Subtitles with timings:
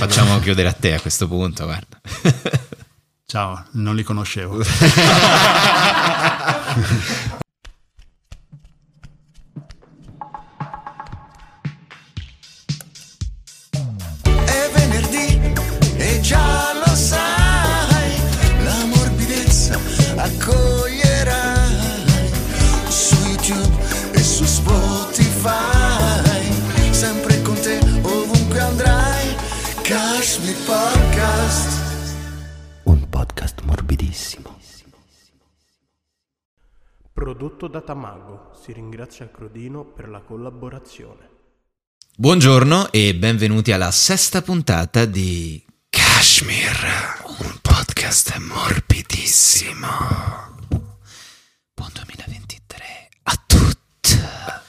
[0.00, 2.00] facciamo chiudere a te a questo punto, guarda.
[3.26, 4.62] Ciao, non li conoscevo.
[37.20, 41.28] Prodotto da Tamago, si ringrazia Crodino per la collaborazione.
[42.16, 46.72] Buongiorno e benvenuti alla sesta puntata di Kashmir,
[47.40, 49.86] un podcast morbidissimo.
[51.74, 52.49] Buon 2023 a tutti.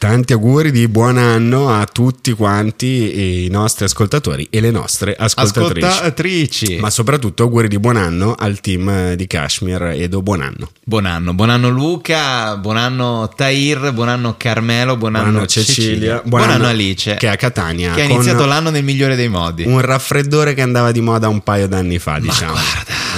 [0.01, 5.85] Tanti auguri di buon anno a tutti quanti i nostri ascoltatori e le nostre ascoltatrici.
[5.85, 6.77] Ascoltatrici.
[6.79, 10.71] Ma soprattutto auguri di buon anno al team di Kashmir Edo buon anno.
[10.83, 15.45] Buon anno, buon anno Luca, buon anno Tahir, buon anno Carmelo, buon anno, Buon anno
[15.47, 19.29] Cecilia, buon, anno Alice, che è a Catania che ha iniziato l'anno nel migliore dei
[19.29, 19.65] modi.
[19.67, 22.55] un raffreddore che andava di moda un paio d'anni fa, diciamo.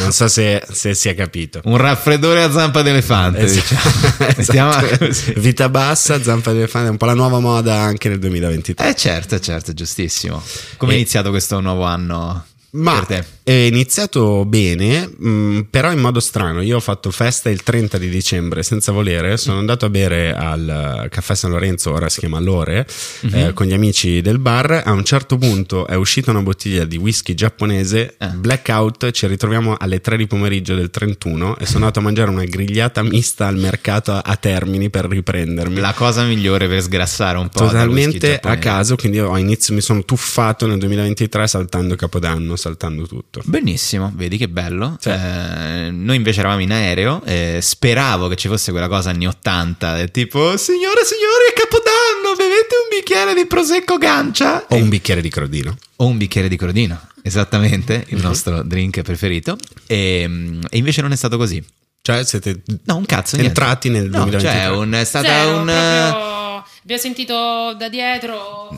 [0.02, 1.62] Non so se, se si è capito.
[1.66, 4.34] Un raffreddore a zampa d'elefante, Esatto.
[4.36, 4.72] diciamo.
[4.76, 5.40] Esatto.
[5.40, 8.90] Vita bassa, zampa di elefante, è un po' la nuova moda anche nel 2023.
[8.90, 10.42] Eh certo, certo, giustissimo.
[10.78, 13.26] Come è E- iniziato questo nuovo anno Ma per te?
[13.44, 16.62] È iniziato bene, mh, però in modo strano.
[16.62, 19.36] Io ho fatto festa il 30 di dicembre senza volere.
[19.38, 22.88] Sono andato a bere al caffè San Lorenzo, ora si chiama Lore,
[23.22, 23.36] Mhm.
[23.36, 24.84] eh, con gli amici del bar.
[24.86, 28.28] A un certo punto è uscita una bottiglia di whisky giapponese, Eh.
[28.30, 29.12] blackout.
[29.12, 33.04] Ci ritroviamo alle 3 di pomeriggio del 31 e sono andato a mangiare una grigliata
[33.04, 35.80] mista al mercato a Termini per riprendermi.
[35.82, 37.60] La cosa migliore per sgrassare un po'.
[37.66, 43.06] Totalmente a caso, quindi io a inizio mi sono tuffato nel 2023 saltando Capodanno, saltando
[43.06, 43.33] tutto.
[43.44, 44.98] Benissimo, vedi che bello.
[45.00, 45.10] Sì.
[45.10, 47.22] Eh, noi invece eravamo in aereo.
[47.26, 51.60] eh, speravo che ci fosse quella cosa anni 80, eh, tipo, signore e signori, è
[51.60, 55.76] Capodanno, bevete un bicchiere di prosecco gancia O un bicchiere di crodino.
[55.98, 57.00] o un bicchiere di crodino.
[57.24, 59.58] Esattamente, il nostro drink preferito.
[59.88, 61.64] E, e invece non è stato così.
[62.02, 63.38] Cioè siete No, un cazzo.
[63.38, 63.58] niente.
[63.60, 64.52] entrati nel No, 2023.
[64.66, 65.64] cioè, un- è stata Zero, un.
[65.66, 68.78] proprio- abbiamo sentito da dietro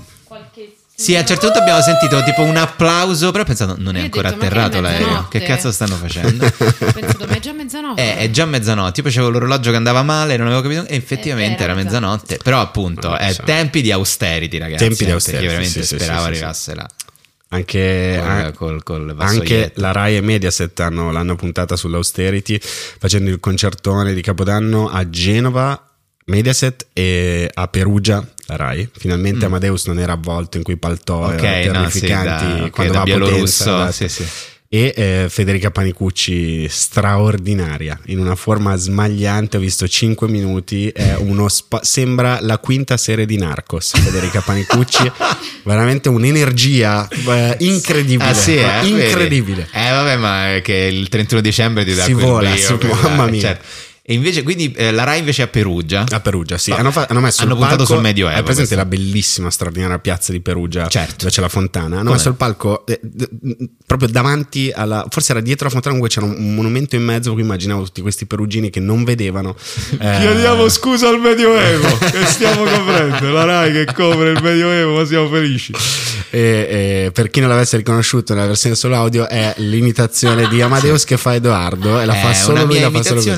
[0.98, 4.00] Sì, a un certo punto abbiamo sentito tipo un applauso, però ho pensato non è
[4.00, 5.28] Io ancora detto, ma che è atterrato l'aereo.
[5.30, 6.46] Che cazzo stanno facendo?
[6.48, 8.02] Ho pensato, ma è già mezzanotte.
[8.02, 9.02] Eh, è già mezzanotte.
[9.02, 10.86] Io facevo l'orologio che andava male, non avevo capito.
[10.86, 12.40] E effettivamente Eh, era era mezzanotte.
[12.42, 13.44] Però, appunto, so.
[13.44, 14.86] tempi di austerity, ragazzi.
[14.88, 16.88] Tempi di eh, austerity, Perché veramente sì, sì, speravo sì, sì, arrivasse là.
[17.50, 23.40] Anche, Col- col- col anche la Rai e Mediaset hanno, l'hanno puntata sull'austerity facendo il
[23.40, 25.90] concertone di Capodanno a Genova,
[26.28, 28.90] Mediaset e a Perugia, la Rai.
[28.98, 31.34] Finalmente Amadeus non era avvolto in quei paltò Mm.
[31.36, 33.18] Ok, eh, no, sì, terrificanti da, quando da va a.
[33.20, 34.26] Potenza, sì, sì.
[34.68, 41.48] e eh, Federica Panicucci straordinaria in una forma smagliante ho visto 5 minuti è uno
[41.48, 45.10] spa- sembra la quinta serie di Narcos Federica Panicucci
[45.64, 48.86] veramente un'energia eh, incredibile Ah, sì, eh?
[48.88, 49.86] incredibile Vedi?
[49.88, 53.40] Eh, vabbè, ma che il 31 dicembre ti dà Si vola, brio, quella- mamma mia.
[53.42, 53.66] certo.
[54.08, 56.06] E invece, quindi, eh, la Rai invece è a Perugia.
[56.08, 56.82] a Perugia sì Vabbè.
[56.82, 58.84] hanno, fa- hanno messo Hanno puntato palco sul Medioevo, hai presente questo.
[58.84, 61.16] la bellissima straordinaria piazza di Perugia Certo.
[61.18, 62.16] dove c'è la fontana hanno Come?
[62.18, 66.16] messo il palco eh, d- d- proprio davanti alla forse era dietro la fontana comunque
[66.22, 69.56] c'era un, un monumento in mezzo cui immaginavo tutti questi perugini che non vedevano
[69.98, 73.32] Eh, Chiediamo scusa al Medioevo che stiamo coprendo.
[73.32, 75.74] La Rai che copre il Medioevo, ma siamo felici.
[76.30, 76.40] e,
[77.08, 81.18] e per chi non l'avesse riconosciuto nella versione solo audio è l'imitazione di Amadeus che
[81.18, 83.30] fa Edoardo e la fa è solo lui la fa solo così.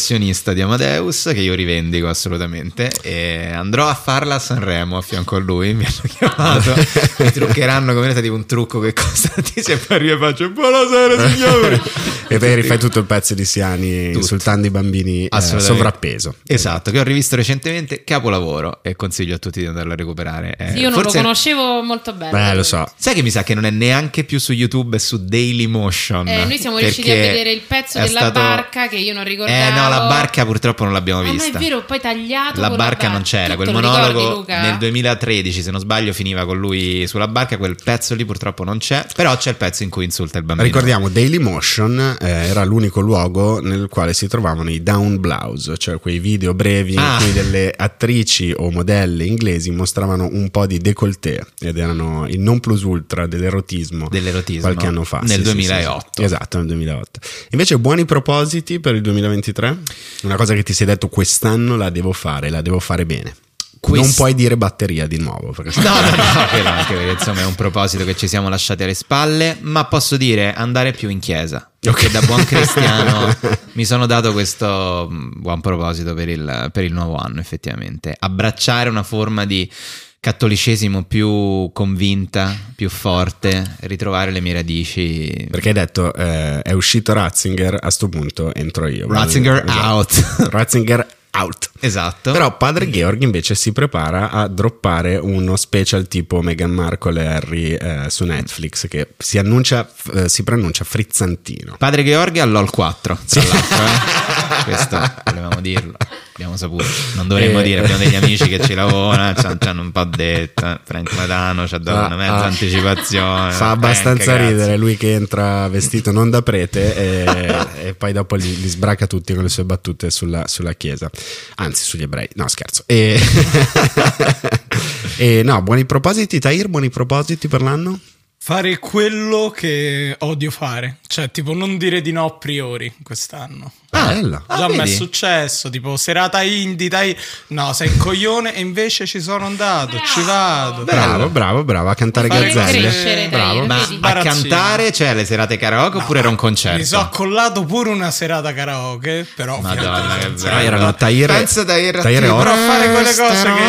[0.00, 5.36] Espressionista di Amadeus che io rivendico assolutamente e andrò a farla a Sanremo a fianco
[5.36, 6.74] a lui mi hanno chiamato
[7.18, 11.28] mi truccheranno come tipo un trucco che costa tantissimo e poi arrivo e faccio buonasera
[11.28, 11.80] signori
[12.28, 14.18] e poi rifai tutto il pezzo di Siani Tutto.
[14.20, 19.60] insultando i bambini eh, sovrappeso esatto che ho rivisto recentemente capolavoro e consiglio a tutti
[19.60, 22.30] di andarlo a recuperare Eh, Sì, io non forse- lo conoscevo molto bene.
[22.30, 24.98] beh lo so Sai che mi sa che non è neanche più su YouTube, è
[24.98, 26.28] su Dailymotion.
[26.28, 29.58] Eh, noi siamo riusciti a vedere il pezzo della stato- barca che io non ricordavo.
[29.58, 31.58] Eh no, la barca purtroppo non l'abbiamo Ah, ma vista.
[31.58, 35.62] è vero, poi tagliato La barca non c'era, Tutto quel lo monologo ricordi, nel 2013,
[35.62, 39.36] se non sbaglio, finiva con lui sulla barca, quel pezzo lì purtroppo non c'è, però
[39.36, 40.66] c'è il pezzo in cui insulta il bambino.
[40.66, 46.18] Ricordiamo, Dailymotion eh, era l'unico luogo nel quale si trovavano i down blouse, cioè quei
[46.18, 47.14] video brevi Ah.
[47.18, 52.38] in cui delle attrici o modelle inglesi mostravano un po' di décolleté ed erano il
[52.40, 55.20] non plus ultra dell'erotismo, Dell'erotismo, qualche anno fa.
[55.20, 56.00] nel sì, 2008.
[56.00, 56.22] sì, sì.
[56.24, 57.20] Esatto, nel 2008.
[57.50, 59.78] Invece buoni propositi per il 2023?
[60.22, 63.34] Una cosa che ti sei detto quest'anno la devo fare, la devo fare bene.
[63.80, 65.52] Questo- Non puoi dire batteria di nuovo.
[65.52, 68.82] Perché No, no, no, quello anche perché insomma è un proposito che ci siamo lasciati
[68.82, 71.70] alle spalle, ma posso dire andare più in chiesa.
[71.80, 73.34] Perché da buon cristiano
[73.72, 78.14] mi sono dato questo mm, buon proposito per il, per il nuovo anno, effettivamente.
[78.18, 79.70] Abbracciare una forma di
[80.20, 85.48] cattolicesimo più convinta, più forte, ritrovare le mie radici.
[85.50, 89.10] Perché hai detto eh, è uscito Ratzinger, a sto punto entro io.
[89.10, 89.86] Ratzinger Esatto.
[89.86, 90.36] out.
[90.52, 91.70] Ratzinger out.
[91.80, 92.32] Esatto.
[92.32, 97.72] Però padre Georg invece si prepara a droppare uno special tipo Meghan Markle e Harry
[97.72, 101.76] eh, su Netflix che si annuncia, eh, si pronuncia frizzantino.
[101.78, 104.64] Padre Gheorghi all'Ol 4, tra l'altro, eh.
[104.64, 105.96] questo volevamo dirlo,
[106.40, 106.84] abbiamo saputo,
[107.16, 107.62] non dovremmo Eh.
[107.62, 110.80] dire, abbiamo degli amici che ci lavorano, ci hanno- ci hanno un po' detto, eh,
[110.82, 113.52] Frank Madano ci ha dato una mezza Ah, anticipazione.
[113.52, 114.50] Fa eh, abbastanza cagazzi.
[114.52, 119.06] ridere lui che entra vestito non da prete e, e poi dopo li, li sbraca
[119.06, 121.10] tutti con le sue battute sulla, sulla chiesa,
[121.56, 122.84] anzi sugli ebrei, no scherzo.
[122.86, 123.20] E,
[125.18, 127.98] e no, buoni propositi, Tahir, buoni propositi per l'anno?
[128.42, 133.70] Fare quello che odio fare, cioè tipo non dire di no a priori quest'anno.
[133.92, 134.40] Ah, bella.
[134.46, 137.16] Ah, Già mi è successo, tipo serata indie, dai,
[137.48, 140.84] no, sei un coglione e invece ci sono andato, ci vado.
[140.84, 143.28] Bravo, bravo, bravo a cantare gazzelle.
[143.28, 143.66] Bravo.
[143.66, 146.78] Ma a cantare, cioè le serate karaoke oppure era un concerto?
[146.78, 150.58] Mi sono accollato pure una serata karaoke, però Madonna, che bello.
[150.60, 152.52] Erano Tahir, Pensa Tahir a Tahir te, e Ora.
[152.52, 153.62] però fare quelle cose che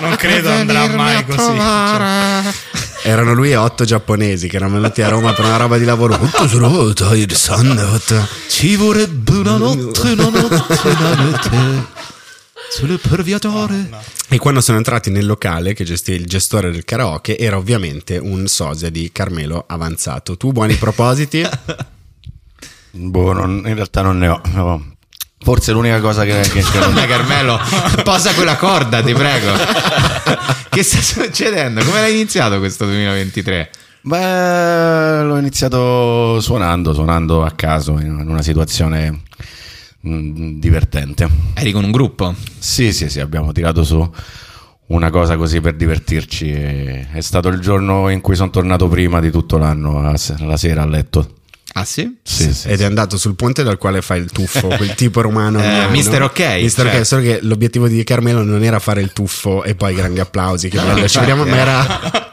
[0.00, 1.38] non credo andrà mai così.
[1.38, 2.73] cioè.
[3.06, 6.18] Erano lui e otto giapponesi che erano venuti a Roma per una roba di lavoro.
[8.48, 11.86] Ci vorrebbe una notte, una notte, una notte.
[12.70, 13.90] Sulle per viaggiare.
[14.28, 18.46] E quando sono entrati nel locale che gestì il gestore del karaoke era ovviamente un
[18.46, 20.38] sosia di Carmelo avanzato.
[20.38, 21.46] Tu buoni propositi?
[22.90, 24.40] Boh, non- in realtà non ne ho.
[24.52, 24.93] no.
[25.44, 27.60] Forse l'unica cosa che, che- che non Dai Carmelo,
[28.02, 29.52] posa quella corda, ti prego.
[30.70, 31.84] che sta succedendo?
[31.84, 33.70] Come l'hai iniziato questo 2023?
[34.00, 39.20] Beh, l'ho iniziato suonando, suonando a caso in una situazione
[40.08, 41.28] mm, divertente.
[41.52, 42.34] Eri con un gruppo?
[42.58, 44.10] Sì, sì, sì, abbiamo tirato su
[44.86, 46.50] una cosa così per divertirci.
[46.52, 50.86] è stato il giorno in cui sono tornato prima di tutto l'anno, la sera a
[50.86, 51.34] letto.
[51.76, 52.18] Ah sì?
[52.22, 52.68] Sì, sì.
[52.68, 55.60] Ed è andato sul ponte dal quale fa il tuffo, quel tipo romano.
[55.60, 55.88] Eh.
[55.88, 56.98] Mister Ok, Mister certo.
[57.00, 60.68] Ok, solo che l'obiettivo di Carmelo non era fare il tuffo e poi grandi applausi.
[60.68, 62.00] Che bello, ci vediamo, ma era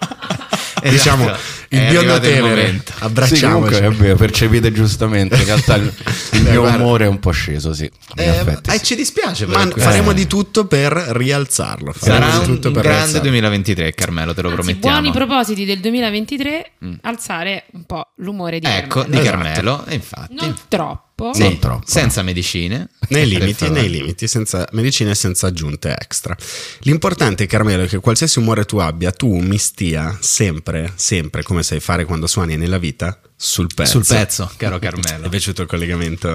[0.89, 1.29] diciamo
[1.73, 2.41] il biondo Tevere.
[2.41, 2.91] momento.
[2.95, 3.49] Sì, Abbracciamoci.
[3.73, 5.35] comunque è vero, percepite giustamente.
[5.35, 5.83] In realtà il,
[6.33, 6.77] il mio guarda.
[6.83, 7.89] umore è un po' sceso, sì.
[8.15, 8.83] Eh, eh, sì.
[8.83, 11.93] ci dispiace Ma faremo di tutto per rialzarlo.
[11.93, 13.29] Faremo Sarà di un, tutto un per grande rialzarlo.
[13.29, 14.99] 2023, Carmelo, te lo Anzi, promettiamo.
[14.99, 16.71] buoni propositi del 2023,
[17.01, 19.09] alzare un po' l'umore di Ecco, Carmelo.
[19.09, 19.43] di Esatto.
[19.43, 20.35] Carmelo, e infatti.
[20.35, 21.09] Non troppo.
[21.33, 21.83] Sì, Non troppo.
[21.85, 22.89] senza medicine.
[23.09, 26.35] Nei limiti, nei limiti, senza medicine e senza aggiunte extra.
[26.79, 31.79] L'importante, Carmelo, è che qualsiasi umore tu abbia, tu mi stia sempre, sempre, come sai
[31.79, 33.91] fare quando suoni nella vita, sul pezzo.
[34.03, 35.27] Sul pezzo, caro È Carmelo.
[35.29, 36.29] piaciuto il collegamento?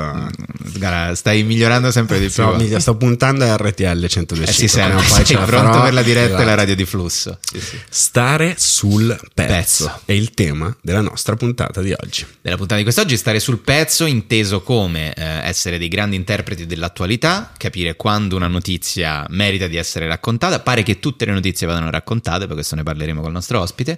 [0.76, 2.42] Guarda, stai migliorando sempre di più.
[2.42, 4.42] Sto, mi- sto puntando a RTL 125.
[4.42, 5.82] Eh, si prima o sente, poi sei pronto farò.
[5.84, 6.56] per la diretta e la Esatto.
[6.56, 7.38] radio di flusso.
[7.40, 7.78] Sì, sì.
[7.88, 9.52] Stare sul pezzo.
[9.86, 10.00] Pezzo.
[10.04, 12.26] è il tema della nostra puntata di oggi.
[12.40, 17.52] Della puntata di quest'oggi stare sul pezzo inteso come eh, essere dei grandi interpreti dell'attualità,
[17.56, 20.58] capire quando una notizia merita di essere raccontata.
[20.58, 23.96] Pare che tutte le notizie vadano raccontate, per questo ne parleremo con il nostro ospite.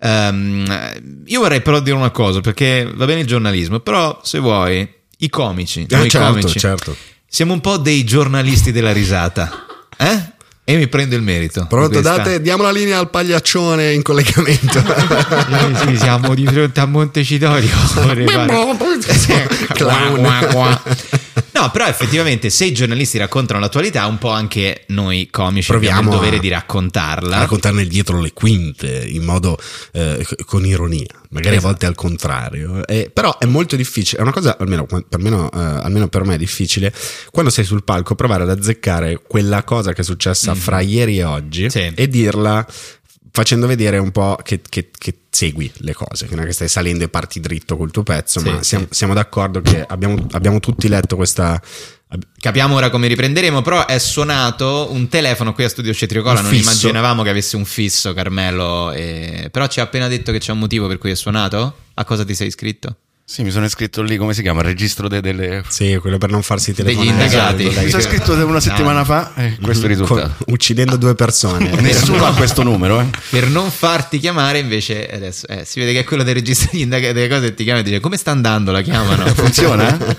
[0.00, 4.88] Ehm, io vorrei però dire una cosa, perché va bene il giornalismo, però se vuoi,
[5.18, 6.96] i comici, Ah, certo, comici, certo.
[7.26, 9.64] siamo un po' dei giornalisti della risata.
[9.96, 10.34] Eh?
[10.68, 11.64] E mi prendo il merito.
[11.68, 14.80] Pronto, date, diamo la linea al pagliaccione in collegamento.
[14.80, 17.70] Sì, sì, siamo di fronte a Montecitorio.
[19.74, 20.78] Clown.
[21.66, 26.14] No, però effettivamente se i giornalisti raccontano l'attualità, un po' anche noi comici Proviamo abbiamo
[26.14, 27.38] il dovere a- di raccontarla.
[27.38, 29.58] raccontarne dietro le quinte in modo
[29.92, 32.86] eh, con ironia, magari a volte al contrario.
[32.86, 36.34] Eh, però è molto difficile, è una cosa almeno per, meno, eh, almeno per me
[36.34, 36.92] è difficile
[37.30, 41.24] quando sei sul palco provare ad azzeccare quella cosa che è successa fra ieri e
[41.24, 41.70] oggi.
[41.70, 41.92] Sì.
[41.94, 42.66] e dirla
[43.36, 46.68] facendo vedere un po' che, che- che segui le cose, che non è che stai
[46.68, 50.58] salendo e parti dritto col tuo pezzo, Sì, ma siamo, siamo d'accordo che abbiamo, abbiamo
[50.60, 51.60] tutti letto questa...
[52.40, 56.54] Capiamo ora come riprenderemo, però è suonato un telefono qui a Studio Cetriocola, Un non
[56.54, 56.70] fisso.
[56.70, 60.58] immaginavamo che avesse un fisso Carmelo, e- però ci ha appena detto che c'è un
[60.60, 61.76] motivo per cui è suonato.
[61.94, 62.96] A cosa ti sei iscritto?
[63.28, 64.60] Sì, mi sono iscritto lì, come si chiama?
[64.60, 65.64] Il registro de- delle...
[65.68, 67.24] Sì, quello per non farsi Degli telefonare.
[67.24, 67.66] indagati.
[67.66, 70.44] Esatto, Mi sono iscritto una settimana fa e questo è il con- risultato.
[70.52, 71.70] uccidendo due persone.
[71.82, 73.06] Nessuno ha questo numero, eh.
[73.30, 76.82] Per non farti chiamare, invece, adesso eh, si vede che è quello del registro degli
[76.82, 79.26] indagati delle cose e ti chiama e dice come sta andando, la chiamano.
[79.34, 80.16] Funziona, eh?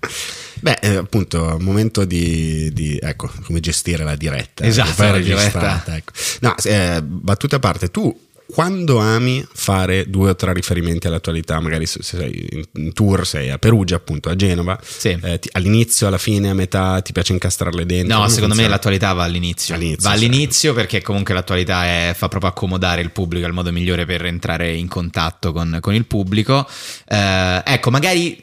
[0.60, 4.64] Beh, eh, appunto, un momento di, di, ecco, come gestire la diretta.
[4.64, 6.12] Esatto, che poi è la registrata, ecco.
[6.40, 8.12] No, eh, battute a parte, tu
[8.50, 13.58] quando ami fare due o tre riferimenti all'attualità, magari se sei in- tour, sei a
[13.58, 15.18] Perugia, appunto, a Genova, Sì.
[15.22, 18.16] eh, ti- all'inizio, alla fine, a metà, ti piace incastrarle dentro?
[18.16, 18.70] No, secondo me funziona?
[18.70, 19.74] l'attualità va all'inizio.
[19.74, 20.24] All'inizio, va sì.
[20.24, 24.24] all'inizio perché comunque l'attualità è- fa proprio accomodare il pubblico, è il modo migliore per
[24.24, 26.66] entrare in contatto con, con il pubblico.
[27.06, 28.42] Eh, ecco, magari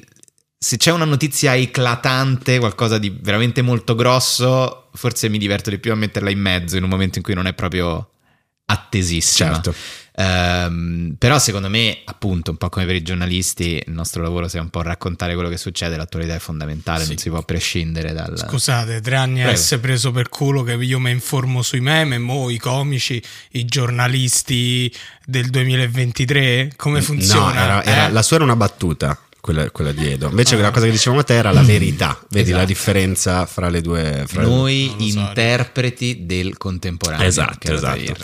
[0.58, 5.92] se c'è una notizia eclatante, qualcosa di veramente molto grosso, forse mi diverto di più
[5.92, 8.10] a metterla in mezzo in un momento in cui non è proprio
[8.66, 9.54] attesissima.
[9.54, 9.76] Certo.
[10.18, 14.62] Ehm, però secondo me, appunto, un po' come per i giornalisti, il nostro lavoro sia
[14.62, 18.38] un po' raccontare quello che succede, l'attualità è fondamentale, non si può prescindere dal...
[18.38, 22.50] Scusate, tre anni a essere preso per culo che io mi informo sui meme, mo
[22.50, 24.92] i comici, i giornalisti
[25.26, 27.52] del 2023, come funziona?
[27.54, 28.12] No, era- era- Eh?
[28.12, 29.20] la sua era una battuta.
[29.46, 30.28] Quella, quella di Edo.
[30.30, 32.20] Invece, la cosa che dicevamo a te era la verità.
[32.32, 32.58] Vedi Esatto.
[32.62, 34.24] la differenza fra le due.
[34.28, 34.56] Fra le due.
[34.56, 35.20] Noi Non lo so.
[35.20, 37.28] interpreti del contemporaneo.
[37.28, 38.16] Esatto, esatto.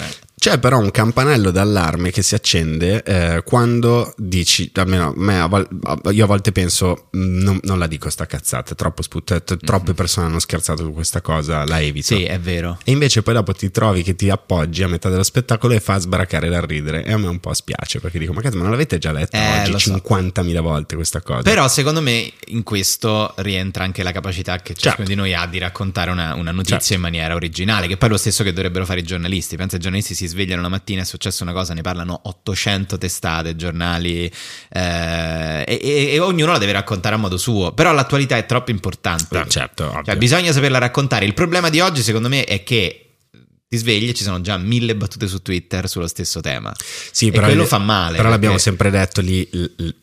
[0.42, 6.52] C'è però un campanello d'allarme che si accende eh, quando dici, almeno io a volte
[6.52, 10.84] penso, "Mm, non, non la dico sta cazzata, troppo sput- t- troppe persone hanno scherzato
[10.84, 12.16] su questa cosa, la evito.
[12.16, 12.80] Sì, è vero.
[12.84, 16.00] E invece poi dopo ti trovi che ti appoggi a metà dello spettacolo e fa
[16.00, 17.06] sbaracare dal ridere.
[17.06, 19.38] E a me un po' spiace perché dico, ma cazzo, ma non l'avete già letta
[19.38, 19.92] Eh, oggi so.
[19.94, 21.44] 50.000 volte questa cosa?
[21.44, 25.12] Però secondo me in questo rientra anche la capacità che ciascuno Certo.
[25.12, 26.94] di noi ha di raccontare una, una notizia Certo.
[26.96, 29.56] in maniera originale, che poi è lo stesso che dovrebbero fare i giornalisti.
[29.56, 33.56] Pensa ai giornalisti si svegliano la mattina, è successa una cosa, ne parlano 800 testate,
[33.56, 34.32] giornali,
[34.70, 37.74] eh, e, e- e ognuno la deve raccontare a modo suo.
[37.74, 39.38] Però l'attualità è troppo importante.
[39.38, 40.02] No, certo.
[40.04, 41.26] Cioè, bisogna saperla raccontare.
[41.26, 43.11] Il problema di oggi, secondo me, è che
[43.72, 46.74] ti svegli e ci sono già mille battute su Twitter sullo stesso tema.
[47.10, 49.48] Sì, E però quello fa male, Però l'abbiamo perché- sempre detto lì,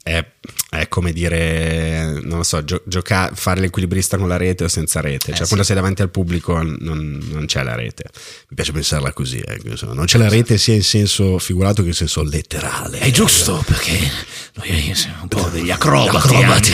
[0.03, 0.25] è,
[0.71, 5.03] è come dire, non lo so, gio- gioca- fare l'equilibrista con la rete o senza
[5.03, 5.35] rete.
[5.35, 5.65] Cioè, Eh, quando sì.
[5.65, 8.05] sei davanti al pubblico non, non c'è la rete.
[8.49, 11.95] Mi piace pensarla così, eh, non c'è la rete sia in senso figurato che in
[11.95, 13.01] senso letterale.
[13.01, 13.99] È giusto perché
[14.55, 16.73] noi siamo un po' degli acrobati, Acrobati.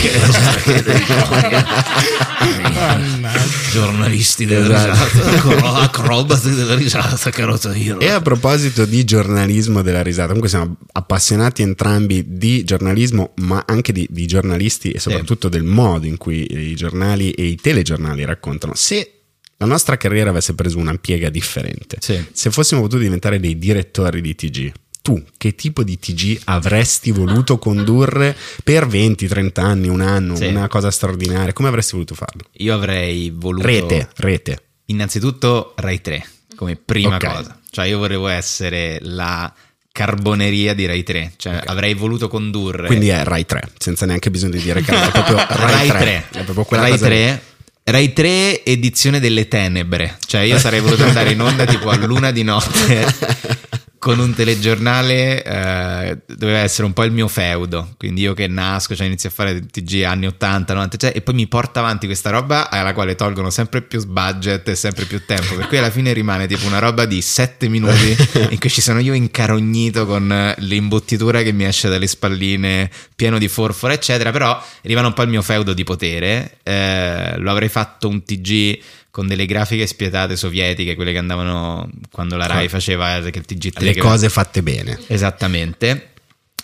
[2.71, 3.53] Mannaggia.
[3.75, 5.57] giornalisti della Esatto.
[5.79, 7.99] acrobati della risata, caro Tahiro.
[7.99, 13.91] E a proposito di giornalismo della risata, comunque siamo appassionati entrambi di giornalismo, ma anche
[13.91, 18.73] di, di giornalisti e soprattutto del modo in cui i giornali e i telegiornali raccontano.
[18.75, 19.11] Se
[19.57, 22.23] la nostra carriera avesse preso una piega differente, Sì.
[22.31, 27.57] se fossimo potuti diventare dei direttori di TG, tu che tipo di TG avresti voluto
[27.59, 30.45] condurre per 20-30 anni, un anno, Sì.
[30.47, 31.53] una cosa straordinaria?
[31.53, 32.43] Come avresti voluto farlo?
[32.57, 34.63] Io avrei voluto Rete, rete.
[34.87, 36.25] innanzitutto Rai 3
[36.55, 37.25] come prima Ok.
[37.35, 37.59] cosa.
[37.69, 39.51] Cioè io volevo essere la
[39.91, 44.51] carboneria di Rai 3, cioè avrei voluto condurre Quindi è Rai 3, senza neanche bisogno
[44.53, 45.97] di dire che è proprio Rai, Rai 3.
[46.31, 46.39] 3.
[46.39, 47.15] È proprio quella Rai cosa lì.
[47.15, 47.43] 3.
[47.87, 52.31] Rai 3 edizione delle tenebre, cioè io sarei voluto andare in onda tipo a luna
[52.31, 53.05] di notte
[54.05, 58.95] con un telegiornale, eh, doveva essere un po' il mio feudo, quindi io che nasco,
[58.95, 62.29] cioè inizio a fare TG anni 80, 90, cioè, e poi mi porta avanti questa
[62.29, 66.13] roba alla quale tolgono sempre più budget e sempre più tempo, per cui alla fine
[66.13, 68.15] rimane tipo una roba di 7 minuti
[68.51, 73.47] in cui ci sono io incarognito con l'imbottitura che mi esce dalle spalline, pieno di
[73.47, 78.07] forfora, eccetera, però rimane un po' il mio feudo di potere, eh, lo avrei fatto
[78.07, 78.77] un TG
[79.15, 83.45] con delle grafiche spietate sovietiche, quelle che andavano quando la Rai faceva eh, che il
[83.47, 84.99] TG3 Le cose fatte bene.
[85.07, 86.14] Esattamente.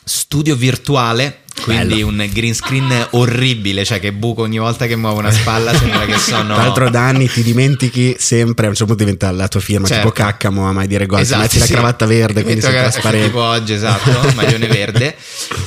[0.03, 2.07] Studio virtuale, quindi Bello.
[2.07, 6.17] un green screen orribile, cioè che buco ogni volta che muovo una spalla sembra che
[6.19, 6.53] sono...
[6.55, 9.85] Tra l'altro da anni ti dimentichi sempre, a un certo punto diventa la tua firma
[9.85, 10.09] Certo.
[10.09, 11.73] tipo Caccamo a mai dire gol, Esatto, metti la sì.
[11.73, 13.27] cravatta verde, quindi sei trasparente.
[13.27, 15.15] Tipo oggi, esatto, maglione verde.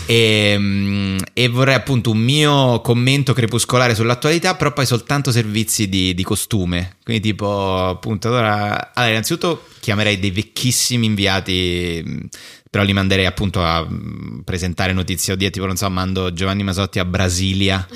[0.06, 6.12] E, mm, e vorrei appunto un mio commento crepuscolare sull'attualità, però poi soltanto servizi di,
[6.12, 6.96] di costume.
[7.04, 12.28] Quindi tipo appunto, allora, allora, innanzitutto chiamerei dei vecchissimi inviati,
[12.74, 16.98] però li manderei appunto a mm, presentare notizie odie, tipo non so, mando Giovanni Masotti
[16.98, 17.86] a Brasilia.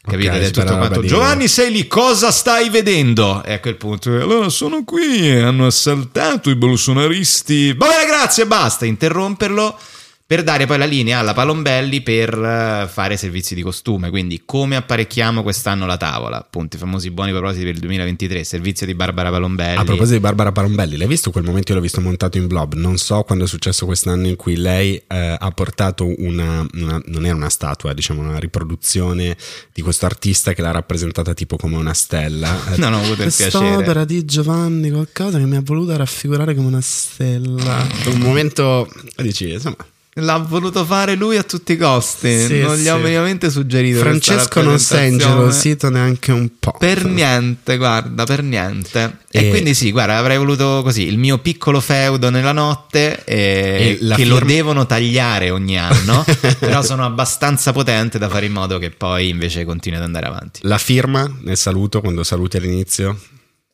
[0.00, 0.30] Capito?
[0.30, 1.04] Ok, Ed è spero tutto quanto.
[1.04, 3.44] Giovanni, sei lì, cosa stai vedendo?
[3.44, 7.74] E a quel punto, allora sono qui, hanno assaltato i bolsonaristi.
[7.74, 9.78] Va bene, grazie, basta, interromperlo
[10.24, 14.08] per dare poi la linea alla Palombelli per eh, fare servizi di costume.
[14.10, 16.38] Quindi, come apparecchiamo quest'anno la tavola?
[16.38, 19.78] Appunto, i famosi buoni propositi per il 2023, servizio di Barbara Palombelli.
[19.78, 21.70] A proposito di Barbara Parombelli, l'hai visto quel momento?
[21.72, 22.74] Io l'ho visto montato in blob.
[22.74, 27.26] Non so quando è successo quest'anno in cui lei eh, ha portato una, una- non
[27.26, 29.36] era una statua, diciamo una riproduzione
[29.72, 32.70] di questo artista che l'ha rappresentata tipo come una stella.
[32.82, 33.50] Non ho avuto il piacere.
[33.50, 37.86] Quest'opera di Giovanni, qualcosa che mi ha voluto raffigurare come una stella.
[38.06, 39.76] Un momento, dici, insomma,
[40.16, 42.38] L'ha voluto fare lui a tutti i costi.
[42.38, 43.02] Sì, non gli ho sì.
[43.02, 44.00] minimamente suggerito.
[44.00, 45.32] Francesco non si è rappresentazione.
[45.34, 46.74] ingelosito neanche un po'.
[46.78, 49.20] Per niente, guarda, per niente.
[49.30, 53.96] E, E- quindi sì, guarda, avrei voluto così il mio piccolo feudo nella notte eh,
[53.98, 56.22] che lo firma- devono tagliare ogni anno,
[56.60, 60.60] però sono abbastanza potente da fare in modo che poi invece continui ad andare avanti.
[60.64, 63.18] La firma nel saluto, quando saluti all'inizio.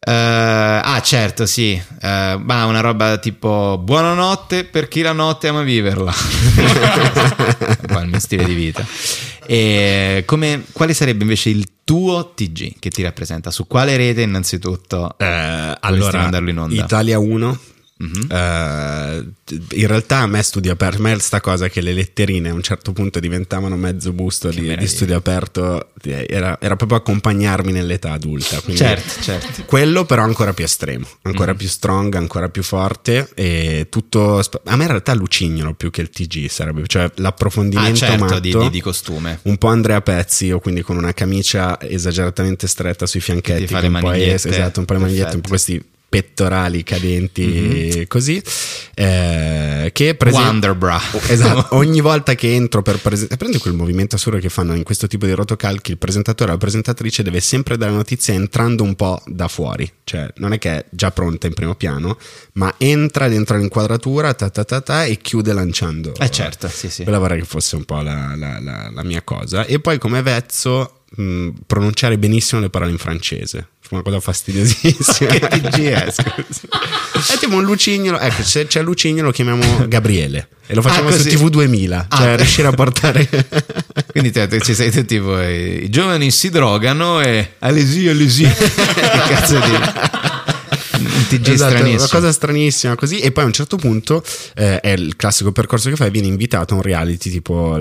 [0.01, 1.73] Eh, ah, certo, sì.
[1.73, 6.13] Eh, ma una roba tipo buonanotte per chi la notte ama viverla.
[7.87, 8.87] Po' il mio stile di vita.
[9.47, 13.51] E come, quale sarebbe invece il tuo TG che ti rappresenta?
[13.51, 15.15] Su quale rete innanzitutto?
[15.19, 16.83] Eh, allora, mandarlo in onda?
[16.83, 17.59] Italia 1.
[18.01, 18.29] Mhm.
[18.31, 19.25] eh,
[19.73, 22.63] in realtà a me studio aperto, a me sta cosa che le letterine a un
[22.63, 28.61] certo punto diventavano mezzo busto di, di studio aperto, era, era proprio accompagnarmi nell'età adulta.
[28.73, 29.65] Certo, certo.
[29.65, 31.57] Quello però ancora più estremo, ancora Mm.
[31.57, 34.39] più strong, ancora più forte e tutto...
[34.65, 38.39] A me in realtà Lucignolo più che il TG sarebbe, cioè Ah, l'approfondimento certo, matto,
[38.39, 39.41] di, di- di costume.
[39.43, 43.89] un po' Andrea Pezzi o quindi con una camicia esageratamente stretta sui fianchetti, un po'
[43.91, 44.49] manigliette.
[44.49, 48.07] esatto, un po' le manigliette, un po' questi pettorali cadenti Mhm.
[48.07, 48.43] così
[48.95, 51.01] eh, che per esempio- Wonderbra.
[51.29, 55.07] Esatto, ogni volta che entro per presentare, prendi quel movimento assurdo che fanno in questo
[55.07, 59.23] tipo di rotocalchi, il presentatore o la presentatrice deve sempre dare notizia entrando un po'
[59.27, 62.19] da fuori, cioè non è che è già pronta in primo piano,
[62.55, 66.15] ma entra dentro l'inquadratura ta ta ta ta, e chiude lanciando.
[66.19, 67.03] Eh certo, sì, sì.
[67.03, 69.65] Quella vorrei che fosse un po' la, la- la- la mia cosa.
[69.67, 73.69] E poi come vezzo mh, pronunciare benissimo le parole in francese.
[73.91, 75.31] Una cosa fastidiosissima.
[75.33, 76.13] Che TG è,
[77.41, 78.19] tipo un lucignolo.
[78.19, 80.49] Ecco, se c'è lucignolo lo chiamiamo Gabriele.
[80.67, 81.31] E lo facciamo Ah, su così.
[81.37, 82.07] TV 2000.
[82.11, 82.17] Ah.
[82.19, 83.27] Cioè riuscire a portare...
[84.13, 88.43] Quindi te, te- ci sei te tipo eh, i giovani si drogano e allesi, allesi.
[88.43, 89.71] che cazzo di
[91.19, 92.03] un TG Esatto, stranissimo.
[92.03, 94.23] una cosa stranissima così e poi a un certo punto
[94.55, 97.79] eh, è il classico percorso che fai vieni invitato a un reality tipo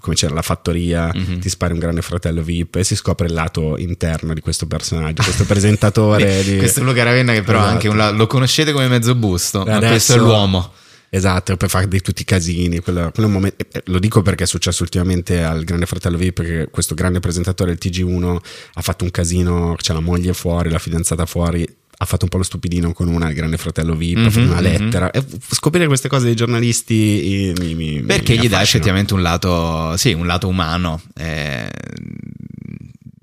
[0.00, 1.38] come c'era la fattoria Mhm.
[1.40, 5.22] ti spari un grande fratello VIP e si scopre il lato interno di questo personaggio
[5.22, 6.56] questo presentatore di...
[6.58, 7.72] Questo è Luca Ravenna che però Esatto.
[7.72, 10.72] anche la- lo conoscete come mezzo busto, ma Adesso- questo è l'uomo.
[11.10, 12.80] Esatto, per fare di tutti i casini.
[12.80, 16.68] quello- quello momento- eh, lo dico perché è successo ultimamente al Grande Fratello VIP, perché
[16.72, 18.36] questo grande presentatore del TG1
[18.74, 21.64] ha fatto un casino, c'è la moglie fuori, la fidanzata fuori.
[21.96, 24.46] Ha fatto un po' lo stupidino con una al Grande Fratello VIP, ha fatto Mhm,
[24.50, 24.62] una mhm.
[24.62, 25.10] lettera.
[25.10, 28.62] E scoprire queste cose dei giornalisti eh, mi, mi- Perché mi gli dà affascina.
[28.78, 31.00] effettivamente un lato, sì, un lato umano.
[31.14, 31.68] eh,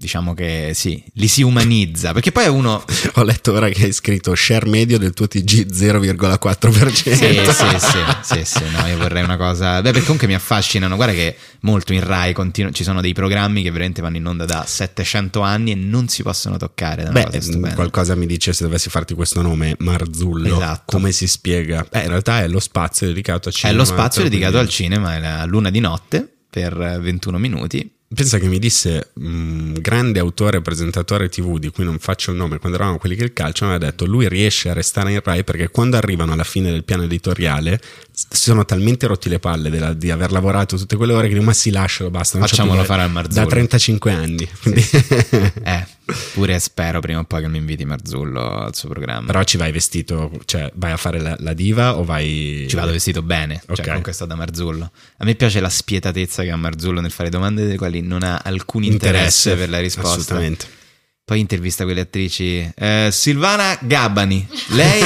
[0.02, 2.12] diciamo che sì, li si umanizza.
[2.12, 2.84] Perché poi è uno.
[3.16, 6.90] Ho letto ora che hai scritto share medio del tuo TG 0,4%.
[6.92, 9.76] Sì, sì, sì, sì, sì, no, io vorrei una cosa.
[9.82, 10.96] Beh, perché comunque mi affascinano.
[10.96, 14.46] Guarda che molto in Rai continu- ci sono dei programmi che veramente vanno in onda
[14.46, 17.04] da 700 anni e non si possono toccare.
[17.04, 17.74] È Beh, stupenda.
[17.76, 20.56] qualcosa mi dice se dovessi farti questo nome, Marzullo.
[20.56, 20.84] Esatto.
[20.98, 21.86] Come si spiega?
[21.90, 23.78] Beh, in realtà è lo spazio dedicato a È cinema.
[23.78, 25.16] lo spazio dedicato al cinema.
[25.16, 27.90] è la luna di notte per eh, 21 minuti.
[28.14, 32.60] Pensa che mi disse un grande autore presentatore TV di cui non faccio il nome,
[32.60, 35.46] quando eravamo quelli che il calcio, mi aveva detto lui riesce a restare in Rai
[35.46, 37.80] perché quando arrivano alla fine del piano editoriale
[38.14, 41.46] si sono talmente rotti le palle della- di aver lavorato tutte quelle ore che dico
[41.46, 42.38] ma si lascialo, basta.
[42.40, 43.44] Facciamolo voglia." fare al Marzullo.
[43.46, 44.50] Da 35 anni.
[44.62, 44.86] Quindi-
[45.64, 45.86] Eh,
[46.34, 49.26] pure spero prima o poi che mi inviti Marzullo al suo programma.
[49.28, 52.66] Però ci vai vestito, cioè vai a fare la, la diva o vai...
[52.68, 53.76] Ci vado vestito bene, Ok.
[53.76, 54.92] cioè comunque sto da Marzullo.
[55.18, 58.42] A me piace la spietatezza che ha Marzullo nel fare domande delle quali non ha
[58.44, 60.10] alcun interesse, per la risposta.
[60.12, 60.80] Assolutamente.
[61.24, 62.70] Poi intervista quelle attrici.
[62.76, 65.02] Eh, Silvana Gabbani, lei,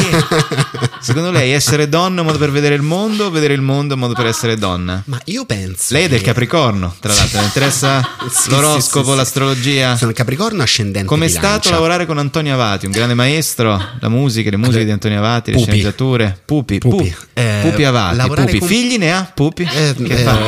[0.99, 3.91] secondo lei essere donna è un modo per vedere il mondo o vedere il mondo
[3.91, 5.03] è un modo per essere donna?
[5.05, 5.93] Ma io penso...
[5.93, 8.01] Lei è del che- Capricorno, tra l'altro, le interessa
[8.31, 9.95] Sì, l'oroscopo, sì, sì, l'astrologia.
[9.97, 11.47] Sono il Capricorno ascendente Com'è bilancia.
[11.49, 15.51] stato lavorare con Antonio Avati, un grande maestro, la musica, le musiche di Antonio Avati,
[15.51, 15.69] le Pupi.
[15.69, 16.95] sceneggiature, Pupi, Pupi.
[17.09, 18.59] Pupi, Eh, Pupi Avati, lavorare Pupi.
[18.59, 19.61] con- figli ne ha Pupi?
[19.71, 20.39] Eh, che eh, fa?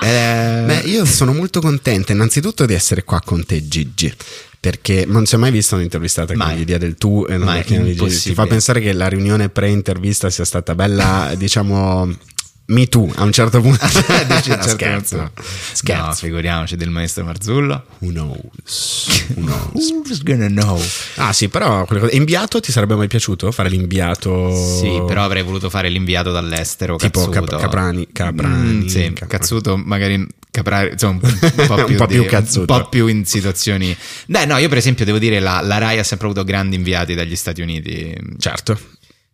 [0.00, 4.14] Eh, eh, Beh, io sono molto contento innanzitutto di essere qua con te Gigi
[4.60, 6.48] perché non si è mai vista un'intervistata Mai.
[6.48, 7.74] con l'idea del tu e non Mai, Gigi.
[7.76, 8.18] impossibile.
[8.20, 12.14] ti fa pensare che la riunione pre-intervista sia stata bella diciamo
[12.66, 15.32] me too a un certo punto Dici, No, certo, scherzo no.
[15.72, 17.84] scherzo No, figuriamoci del maestro Marzullo.
[18.00, 20.78] who knows who knows Who's gonna know?
[21.16, 25.88] ah sì però inviato ti sarebbe mai piaciuto fare l'inviato Sì, però avrei voluto fare
[25.88, 26.96] l'inviato dall'estero.
[26.96, 27.56] Tipo cazzuto.
[27.56, 32.14] Cap- Caprani- Caprani, Mm, sì, cazzuto, magari Caprari, insomma, un po' Un più, po' di-
[32.14, 32.72] più cazzuto.
[32.72, 33.96] Un po' più in situazioni.
[34.26, 37.14] Dai, no, io per esempio devo dire la, la Rai ha sempre avuto grandi inviati
[37.14, 38.14] dagli Stati Uniti.
[38.38, 38.78] certo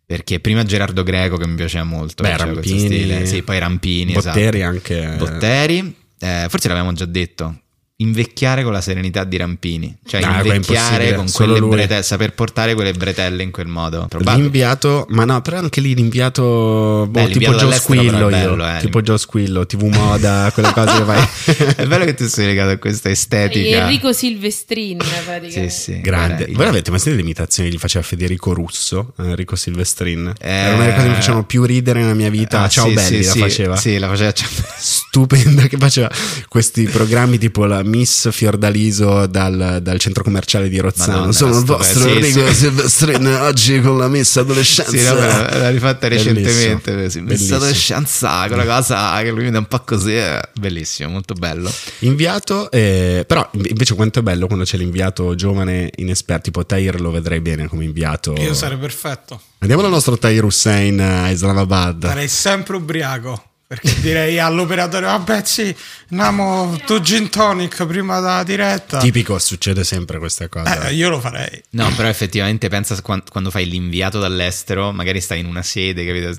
[0.05, 2.23] Perché prima Gerardo Greco che mi piaceva molto.
[2.23, 3.25] Beh, Rampini.
[3.25, 4.13] Sì, poi Rampini.
[4.13, 4.63] Botteri esatto.
[4.63, 5.95] anche Botteri.
[6.19, 7.63] Eh, forse l'avevamo già detto.
[7.99, 12.93] Invecchiare con la serenità di Rampini, cioè No, invecchiare con quelle bretelle, saper portare quelle
[12.93, 14.05] bretelle in quel modo.
[14.07, 14.43] Probabile.
[14.43, 18.79] L'inviato, ma no, però anche lì l'inviato, boh, Beh, tipo Joe Squillo bello, eh.
[18.81, 21.73] tipo Joe Squillo, TV Moda, quelle cose che fai.
[21.75, 23.77] È bello che tu sei legato a questa estetica.
[23.77, 25.69] Enrico Silvestrin, praticamente.
[25.69, 26.01] Sì, sì.
[26.01, 26.45] Grande.
[26.45, 30.33] guarda, Voi avete mai sentito l'imitazione che gli faceva Federico Russo, eh, Enrico Silvestrin?
[30.39, 32.61] Eh, Era una delle cose che mi facevano più ridere nella mia vita.
[32.61, 33.75] Ah, Ciao sì, belli sì, la faceva.
[33.75, 34.33] Sì, la faceva.
[34.77, 36.11] Stupenda che faceva
[36.47, 41.11] questi programmi tipo la Miss Fiordaliso dal, dal centro commerciale di Rozzano.
[41.13, 42.53] Madonna, Sono il vostro sì, Enrico sì.
[42.53, 44.91] Silvestrin oggi con la Miss Adolescenza.
[44.91, 46.93] Sì, no, l'ha rifatta recentemente.
[46.93, 47.35] Bellissimo.
[47.35, 50.15] stata scienza, quella cosa che lui mi dà un po' così.
[50.15, 50.41] eh.
[50.59, 51.71] Bellissimo, molto bello.
[51.99, 57.11] Inviato, eh, però invece quanto è bello quando c'è l'inviato giovane inesperto, tipo Tahir lo
[57.11, 58.33] vedrei bene come inviato.
[58.37, 59.41] Io sarei perfetto.
[59.59, 62.05] Andiamo dal nostro Tahir Hussein a Islamabad.
[62.05, 63.46] Sarei sempre ubriaco.
[63.67, 65.75] Perché direi all'operatore: Vabbè, sì,
[66.11, 68.97] andiamo tu gin tonic prima della diretta.
[68.99, 70.87] Tipico, succede sempre questa cosa.
[70.87, 71.61] Eh, io lo farei.
[71.71, 76.33] No, però effettivamente pensa quan- quando fai l'inviato dall'estero, magari stai in una sede, capito?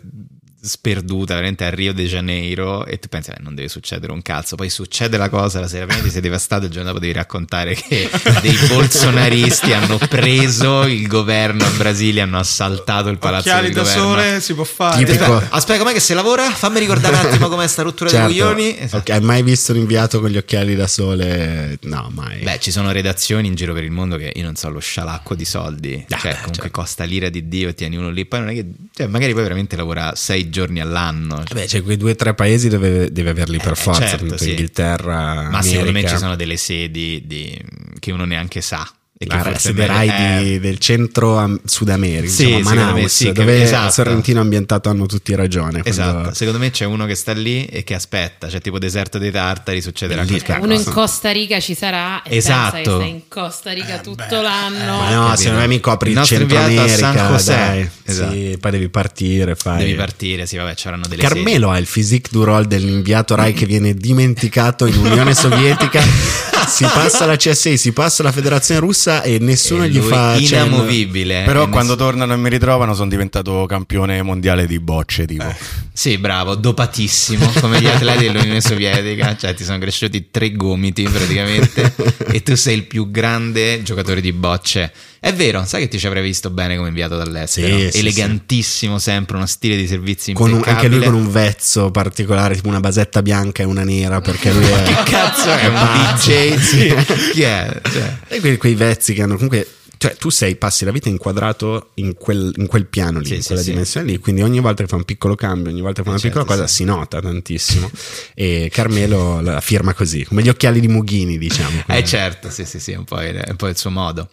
[0.61, 4.57] Sperduta, veramente a Rio de Janeiro, e tu pensi, "Eh, non deve succedere un cazzo.
[4.57, 7.75] Poi succede la cosa, la sera prima ti sei devastato, il giorno dopo devi raccontare
[7.75, 8.11] che
[8.43, 13.83] dei bolsonaristi hanno preso il governo a Brasile, hanno assaltato il palazzo Occhiali del da
[13.83, 14.03] governo.
[14.03, 15.05] sole si può fare.
[15.05, 15.43] Tipico.
[15.49, 16.51] Aspetta, com'è che si lavora?
[16.51, 18.27] Fammi ricordare un attimo com'è sta rottura Certo.
[18.27, 18.79] dei coglioni.
[18.79, 19.13] Esatto.
[19.13, 21.79] Hai mai visto un inviato con gli occhiali da sole?
[21.83, 22.41] No, mai.
[22.43, 25.35] Beh, ci sono redazioni in giro per il mondo che io non so, lo scialacquo
[25.35, 26.71] di soldi, Ah, cioè beh, comunque certo.
[26.81, 29.43] costa l'ira di Dio e tieni uno lì, poi non è che, cioè magari poi
[29.43, 31.43] veramente lavora sei giorni all'anno.
[31.45, 34.37] cioè, Beh, c'è quei due o tre paesi dove deve averli per Eh, forza, certo,
[34.37, 34.51] sì.
[34.51, 36.13] Inghilterra, Ma secondo me America.
[36.13, 37.61] ci sono delle sedi di-
[37.99, 38.89] che uno neanche sa.
[39.21, 42.33] E che La forse sede è Rai meglio- di- eh, del centro am- Sud America,
[42.33, 43.91] Sì, insomma, secondo me Manaus, sì, che- dove esatto.
[43.91, 45.71] Sorrentino ambientato hanno tutti ragione.
[45.83, 49.19] quando- Esatto, secondo me c'è uno che sta lì e che aspetta, cioè tipo deserto
[49.19, 50.85] dei tartari, succederà qualche Uno in.
[50.85, 52.75] Costa Rica ci sarà e Esatto.
[52.75, 54.99] pensa che stai in Costa Rica tutto l'anno.
[54.99, 55.37] Ma no, capito.
[55.37, 57.55] secondo me mi copri Il il, centro inviato a San America, José.
[57.57, 57.91] dai.
[58.11, 58.33] Esatto.
[58.33, 59.79] Sì, poi devi partire, fai...
[59.79, 63.67] Devi partire, sì, vabbè, c'erano delle Carmelo ha il physique du role dell'inviato Rai che
[63.67, 66.01] viene dimenticato in Unione Sovietica.
[66.69, 70.67] si passa la CSI, si passa la Federazione Russa e nessuno E gli fa cenno.
[70.67, 71.43] inamovibile.
[71.45, 75.55] Però E quando ness- tornano e mi ritrovano sono diventato campione mondiale di bocce, tipo.
[75.93, 81.93] Sì, bravo, dopatissimo, come gli atleti dell'Unione Sovietica, cioè ti sono cresciuti tre gomiti praticamente
[82.31, 84.93] e tu sei il più grande giocatore di bocce.
[85.21, 87.77] È vero, sai che ti ci avrei visto bene come inviato dall'estero?
[87.77, 90.85] Sì, sì, Elegantissimo sempre, uno stile di servizi Con un- impeccabile.
[90.87, 94.65] anche lui con un vezzo particolare, tipo una basetta bianca e una nera, perché lui
[94.71, 94.83] è...
[94.85, 96.31] Che cazzo è un pazzo.
[96.31, 96.57] DJ?
[96.69, 96.95] Sì.
[97.33, 97.81] Chi è?
[97.91, 99.67] Cioè, E quei, quei vezzi che hanno comunque.
[100.01, 103.41] Cioè, tu sei, passi la vita inquadrato in quel, in quel piano lì, Sì, in
[103.41, 103.71] sì, quella sì.
[103.71, 104.19] dimensione lì.
[104.19, 106.55] Quindi ogni volta che fa un piccolo cambio, ogni volta che fa una certo, piccola
[106.57, 106.75] cosa, sì.
[106.77, 107.91] si nota tantissimo.
[108.35, 111.83] e Carmelo la firma così, come gli occhiali di Mughini, diciamo.
[111.89, 114.29] eh certo, sì, sì, sì, è un po' il, è un po' il suo modo.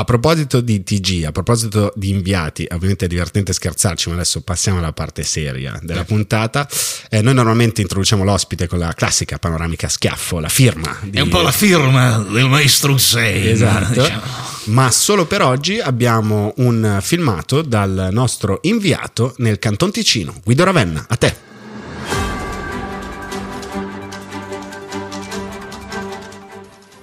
[0.00, 4.78] A proposito di TG, a proposito di inviati, ovviamente è divertente scherzarci, ma adesso passiamo
[4.78, 6.66] alla parte seria della puntata.
[7.10, 10.96] Eh, noi normalmente introduciamo l'ospite con la classica panoramica schiaffo, la firma.
[11.02, 11.18] Di...
[11.18, 13.46] È un po' la firma del maestro Hussein.
[13.46, 14.00] Esatto.
[14.00, 14.22] diciamo.
[14.64, 21.04] Ma solo per oggi abbiamo un filmato dal nostro inviato nel Canton Ticino, Guido Ravenna.
[21.06, 21.36] A te.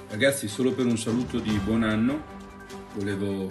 [0.08, 2.36] Ragazzi, solo per un saluto di buon anno,
[2.94, 3.48] volevo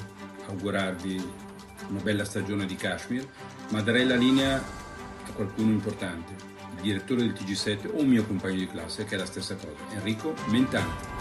[0.48, 1.46] augurarvi
[1.90, 3.26] una bella stagione di Kashmir,
[3.70, 6.34] ma darei la linea a qualcuno importante,
[6.76, 9.96] il direttore del TG7 o un mio compagno di classe, che è la stessa cosa,
[9.96, 11.16] Enrico Mentante.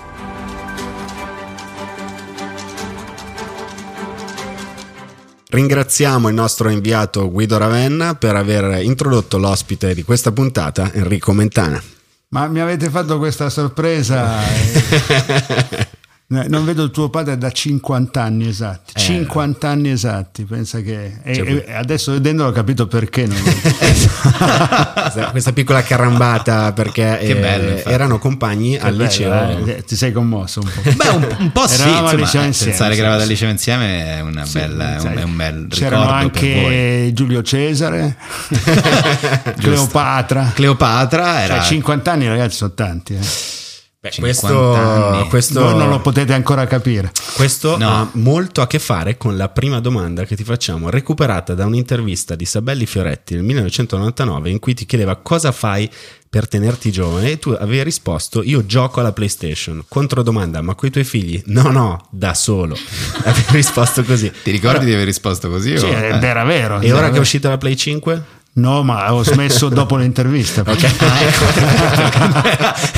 [5.49, 11.83] Ringraziamo il nostro inviato Guido Ravenna per aver introdotto l'ospite di questa puntata, Enrico Mentana.
[12.29, 14.41] Ma mi avete fatto questa sorpresa.
[16.29, 16.39] eh.
[16.39, 18.93] Eh, Non vedo il tuo padre da 50 anni esatti.
[18.97, 21.19] 50 anni esatti, pensa che.
[21.23, 23.27] E, Cioè, e adesso vedendolo ho capito perché.
[23.27, 23.39] Non
[25.31, 29.67] questa, piccola carambata perché Che eh, bello, erano compagni al Bello, liceo.
[29.67, 30.91] eh, Ti sei commosso un po'.
[30.95, 33.27] Beh, un, un po' sì, insomma, liceo eh, insieme, pensare sì, che eravate sì.
[33.27, 36.41] al liceo insieme è, una Sì, bella, è, un, è un bel C'erano ricordo per
[36.41, 36.55] voi.
[36.65, 38.17] anche Giulio Cesare,
[39.59, 40.51] Cleopatra.
[40.55, 41.55] Cleopatra era...
[41.61, 43.15] Cioè, 50 anni, ragazzi, sono tanti.
[43.15, 43.56] eh.
[43.99, 47.11] Beh, 50 questo, questo, Voi non lo potete ancora capire.
[47.35, 47.89] questo No.
[47.89, 52.35] ha molto a che fare con la prima domanda che ti facciamo, recuperata da un'intervista
[52.37, 55.91] di Sabelli Fioretti nel 1999 in cui ti chiedeva cosa fai
[56.29, 59.83] per tenerti giovane e tu avevi risposto io gioco alla PlayStation.
[59.89, 61.43] Controdomanda, ma coi tuoi figli?
[61.47, 62.77] No, no, da solo.
[63.25, 64.31] avevi risposto così.
[64.43, 65.79] Ti ricordi di aver risposto così?
[65.79, 66.81] Sì, o- ed era vero.
[66.81, 67.23] E era ora che è vero.
[67.23, 68.23] uscita la Play 5?
[68.57, 70.63] No, ma ho smesso dopo l'intervista.
[70.65, 71.45] Ah, ecco.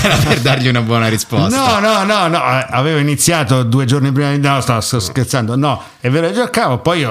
[0.01, 1.49] Era per dargli una buona risposta.
[1.49, 4.39] No, no, no, no, eh, avevo iniziato due giorni prima di...
[4.39, 5.57] No, sto, sto scherzando.
[5.57, 7.05] No, è vero, giocavo, poi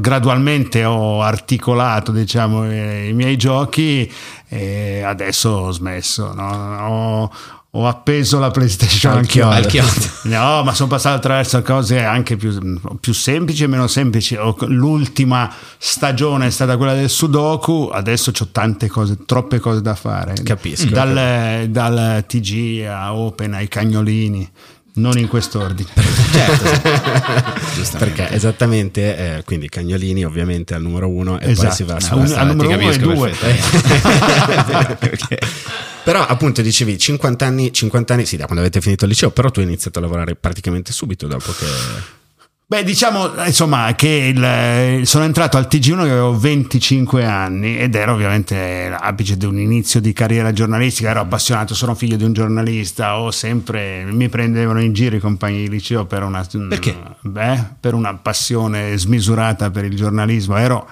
[0.00, 4.10] gradualmente ho articolato, diciamo, eh, i miei giochi
[4.48, 6.32] e adesso ho smesso.
[6.32, 6.78] no?
[6.86, 7.30] Ho,
[7.72, 9.50] ho appeso la PlayStation Al chiodo.
[9.50, 10.08] Al chiodo.
[10.30, 14.36] No, ma sono passato attraverso cose anche più, più semplici e meno semplici.
[14.66, 20.34] L'ultima stagione è stata quella del Sudoku, adesso ho tante cose, troppe cose da fare.
[20.42, 20.90] Capisco.
[20.90, 24.50] Dal, dal TG a Open ai cagnolini,
[25.00, 25.88] non in quest'ordine.
[26.30, 27.96] Certo, sì.
[27.98, 31.74] Perché esattamente, eh, quindi Cagnolini ovviamente al numero uno e poi Esatto.
[31.74, 33.32] si va No, su un- al numero uno e due.
[36.02, 39.50] Però appunto dicevi 50 anni, 50 anni, sì, da quando avete finito il liceo, però
[39.50, 41.66] tu hai iniziato a lavorare praticamente subito dopo che...
[42.70, 48.12] Beh, diciamo insomma che il- sono entrato al TG1 che avevo 25 anni ed ero
[48.12, 53.18] ovviamente l'apice di un inizio di carriera giornalistica, ero appassionato, sono figlio di un giornalista,
[53.18, 56.96] ho sempre mi prendevano in giro i compagni di liceo per una, Perché?
[57.22, 60.56] Beh, per una passione smisurata per il giornalismo.
[60.56, 60.86] Ero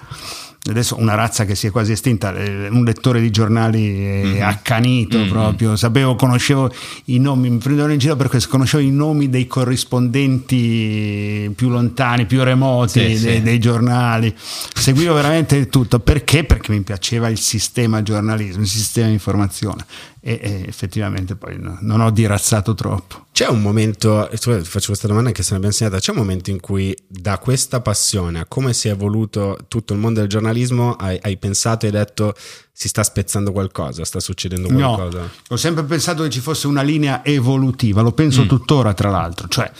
[0.70, 5.24] adesso una razza che si è quasi estinta, eh, un lettore di giornali eh, accanito
[5.26, 6.70] proprio, sapevo, conoscevo
[7.06, 12.26] i nomi, mi prendevano in giro per questo, conoscevo i nomi dei corrispondenti più lontani,
[12.26, 13.42] più remoti Sì, dei, sì.
[13.42, 16.44] dei giornali, seguivo veramente tutto, perché?
[16.44, 19.84] Perché mi piaceva il sistema giornalismo, il sistema di informazione
[20.20, 23.26] e, e effettivamente poi no- non ho dirazzato troppo.
[23.32, 26.10] C'è un momento, e tu- ti faccio questa domanda che se ne abbiamo insegnata, c'è
[26.10, 30.20] un momento in cui da questa passione a come si è evoluto tutto il mondo
[30.20, 32.34] del giornalismo hai, hai pensato e hai detto
[32.72, 35.18] si sta spezzando qualcosa, sta succedendo qualcosa?
[35.20, 39.48] No, ho sempre pensato che ci fosse una linea evolutiva, lo penso tuttora tra l'altro,
[39.48, 39.70] cioè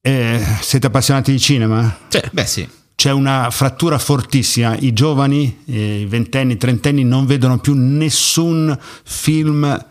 [0.00, 1.96] eh, siete appassionati di cinema?
[2.32, 2.68] Beh, sì.
[2.96, 9.86] C'è una frattura fortissima, i giovani, i ventenni, trentenni non vedono più nessun film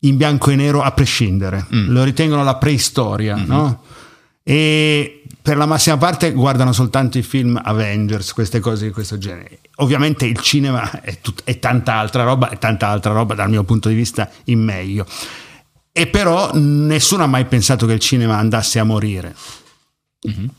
[0.00, 3.82] in bianco e nero a prescindere, lo ritengono la preistoria, no?
[4.42, 9.60] E per la massima parte guardano soltanto i film Avengers, queste cose di questo genere.
[9.76, 13.64] Ovviamente il cinema è, tut- è tanta altra roba, è tanta altra roba dal mio
[13.64, 15.06] punto di vista in meglio.
[15.92, 19.34] E però nessuno ha mai pensato che il cinema andasse a morire.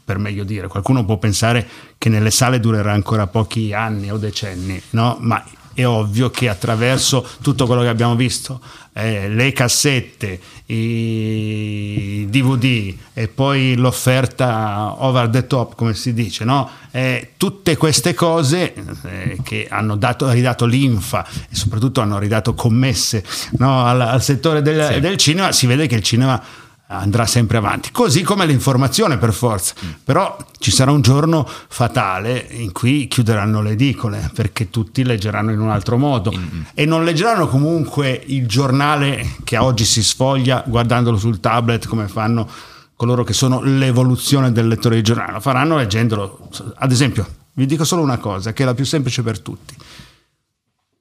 [0.04, 4.80] Per meglio dire, qualcuno può pensare che nelle sale durerà ancora pochi anni o decenni,
[4.92, 5.18] no?
[5.22, 8.62] Ma è ovvio che attraverso tutto quello che abbiamo visto,
[8.94, 16.70] eh, le cassette, i DVD e poi l'offerta over the top, come si dice, no?
[16.92, 18.74] Eh, tutte queste cose
[19.04, 23.24] eh, che hanno dato, ridato linfa e soprattutto hanno ridato commesse
[23.58, 23.84] no?
[23.84, 25.00] al, al settore del, Sì.
[25.00, 26.42] del cinema, si vede che il cinema
[26.88, 29.74] andrà sempre avanti, così come l'informazione per forza.
[30.04, 35.60] Però ci sarà un giorno fatale in cui chiuderanno le edicole perché tutti leggeranno in
[35.60, 36.34] un altro modo
[36.74, 42.48] e non leggeranno comunque il giornale che oggi si sfoglia guardandolo sul tablet come fanno
[42.96, 46.50] coloro che sono l'evoluzione del lettore di giornale, lo faranno leggendolo.
[46.78, 49.76] Ad esempio, vi dico solo una cosa che è la più semplice per tutti.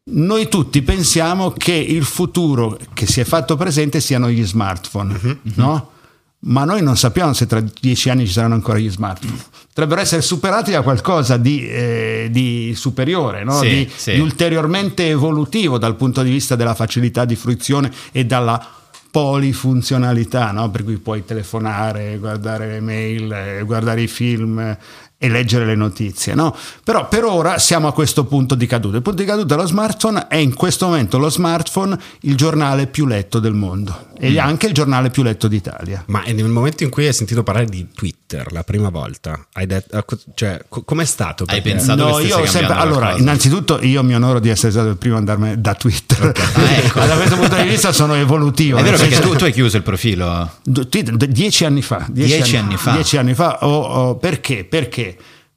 [0.07, 5.93] Noi tutti pensiamo che il futuro che si è fatto presente siano gli smartphone, no?
[6.41, 9.43] Ma noi non sappiamo se tra dieci anni ci saranno ancora gli smartphone.
[9.69, 13.59] Potrebbero essere superati da qualcosa di, eh, di superiore, no?
[13.61, 14.13] Sì, di, sì.
[14.13, 18.83] di ulteriormente evolutivo dal punto di vista della facilità di fruizione e dalla
[19.15, 20.71] polifunzionalità, no?
[20.71, 24.77] per cui puoi telefonare, guardare le mail, eh, guardare i film
[25.25, 26.35] e leggere le notizie.
[26.35, 26.55] No?
[26.85, 28.97] Però per ora siamo a questo punto di caduta.
[28.97, 33.07] Il punto di caduta dello smartphone è in questo momento lo smartphone il giornale più
[33.07, 36.05] letto del mondo e anche il giornale più letto d'Italia.
[36.07, 40.05] Ma nel momento in cui hai sentito parlare di Twitter la prima volta, hai detto,
[40.35, 41.45] cioè, co- com'è stato?
[41.47, 42.75] Hai pensato- No, che io sempre.
[42.75, 43.23] Allora, qualcosa.
[43.23, 46.33] innanzitutto, io mi onoro di essere stato il primo ad andarmene da Twitter.
[46.55, 47.01] Ah, ecco.
[47.01, 48.79] da questo punto di vista sono evolutivo.
[48.79, 50.51] È vero perché tu, tu hai chiuso il profilo.
[50.63, 52.07] Dieci anni fa.
[52.09, 52.93] Dieci anni fa.
[52.93, 53.59] Dieci anni fa.
[53.63, 54.65] Oh, oh, perché?
[54.65, 55.14] Perché?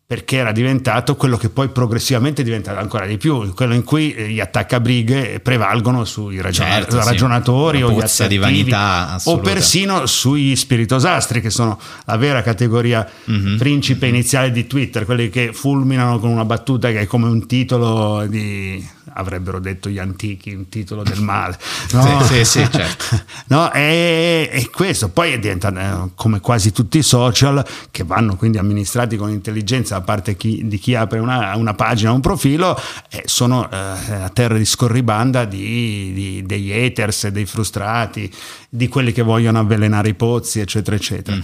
[0.10, 4.14] Perché era diventato quello che poi progressivamente è diventato ancora di più, quello in cui
[4.14, 7.06] eh, gli attaccabrighe prevalgono sui ragiona- Certo, sì.
[7.10, 13.06] ragionatori Una o gli assertivi, vanità o persino sui spiritosastri che sono la vera categoria
[13.26, 13.58] Mhm.
[13.58, 18.26] principe iniziale di Twitter, quelli che fulminano con una battuta che è come un titolo
[18.28, 21.58] di avrebbero detto gli antichi, un titolo del male.
[21.92, 22.22] No?
[22.24, 23.20] Sì, sì, sì, certo.
[23.48, 25.10] No, è, è questo.
[25.10, 25.70] Poi diventa
[26.06, 30.62] eh, come quasi tutti i social che vanno quindi amministrati con intelligenza da parte chi-
[30.66, 32.80] di chi apre una, una pagina, un profilo,
[33.10, 38.32] eh, sono eh, a terra di scorribanda di, di- degli haters, dei frustrati,
[38.70, 41.38] di quelli che vogliono avvelenare i pozzi, eccetera, eccetera.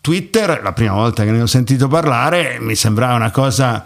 [0.00, 3.82] Twitter, la prima volta che ne ho sentito parlare, mi sembrava una cosa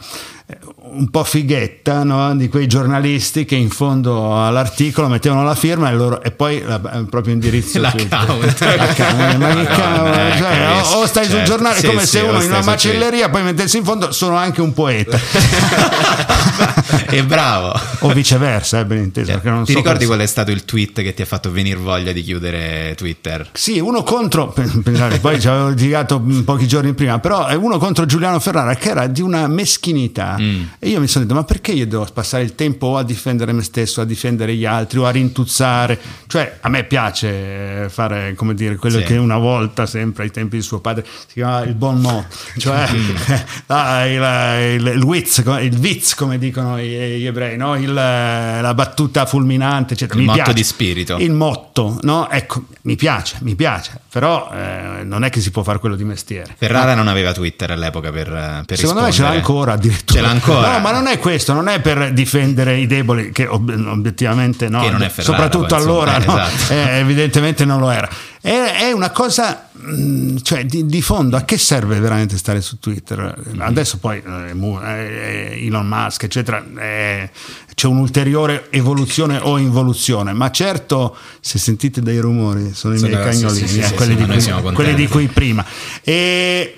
[0.91, 2.35] un po' fighetta no?
[2.35, 6.81] di quei giornalisti che in fondo all'articolo mettevano la firma e, loro, e poi la-
[6.95, 8.11] il proprio indirizzo L'account.
[8.11, 11.51] L'account, ma che Madonna, cavolo, cioè, o, stai sul Certo.
[11.51, 14.63] giornale Sì, come sì, se uno in una macelleria poi mettessi in fondo sono anche
[14.63, 15.19] un poeta
[17.11, 17.79] e bravo.
[18.01, 19.39] o viceversa, eh, ben inteso.
[19.45, 22.13] non Ti so ricordi qual è stato il tweet che ti ha fatto venire voglia
[22.13, 23.49] di chiudere Twitter?
[23.53, 24.49] Sì, uno contro,
[24.83, 28.89] pensate, poi ci avevo litigato pochi giorni prima, però è uno contro Giuliano Ferrara che
[28.91, 30.37] era di una meschinità.
[30.41, 30.63] Mm.
[30.79, 33.53] E io mi sono detto, ma perché io devo passare il tempo o a difendere
[33.53, 35.99] me stesso, a difendere gli altri o a rintuzzare?
[36.27, 39.05] Cioè, a me piace fare, come dire, quello Sì.
[39.05, 42.27] che una volta, sempre ai tempi di suo padre, si chiamava il bon mot,
[42.59, 43.15] cioè Mm.
[43.67, 47.77] ah, il, il, il witz, il witz, come dicono gli, ebrei, no?
[47.77, 50.19] Il, la battuta fulminante, eccetera.
[50.19, 50.55] Il Mi motto piace.
[50.59, 51.17] di spirito.
[51.19, 52.29] Il motto, no?
[52.31, 56.05] Ecco, mi piace, mi piace, però eh, non è che si può fare quello di
[56.05, 56.55] mestiere.
[56.57, 59.37] Ferrara non aveva Twitter all'epoca per, per Secondo me ce l'ha rispondere.
[59.39, 60.21] ancora addirittura.
[60.21, 60.73] Ce l'ha ancora.
[60.73, 64.81] No, ma non è questo, non è per difendere i deboli, che ob- obiettivamente no.
[64.81, 66.39] Che Ferrara, Soprattutto poi, allora, eh, no?
[66.41, 66.73] esatto.
[66.73, 68.09] Eh, evidentemente non lo era.
[68.41, 72.79] È, è una cosa, mh, cioè di, di fondo, a che serve veramente stare su
[72.79, 73.37] Twitter?
[73.59, 77.31] Adesso poi eh, Mu- eh, Elon Musk, eccetera, eh,
[77.75, 83.33] c'è un'ulteriore evoluzione o involuzione, ma certo, se sentite dei rumori, sono i Sono- miei
[83.33, 85.65] sì, cagnolini, sì, sì, eh, sì, quelli, di cui, quelli di cui prima.
[86.03, 86.78] E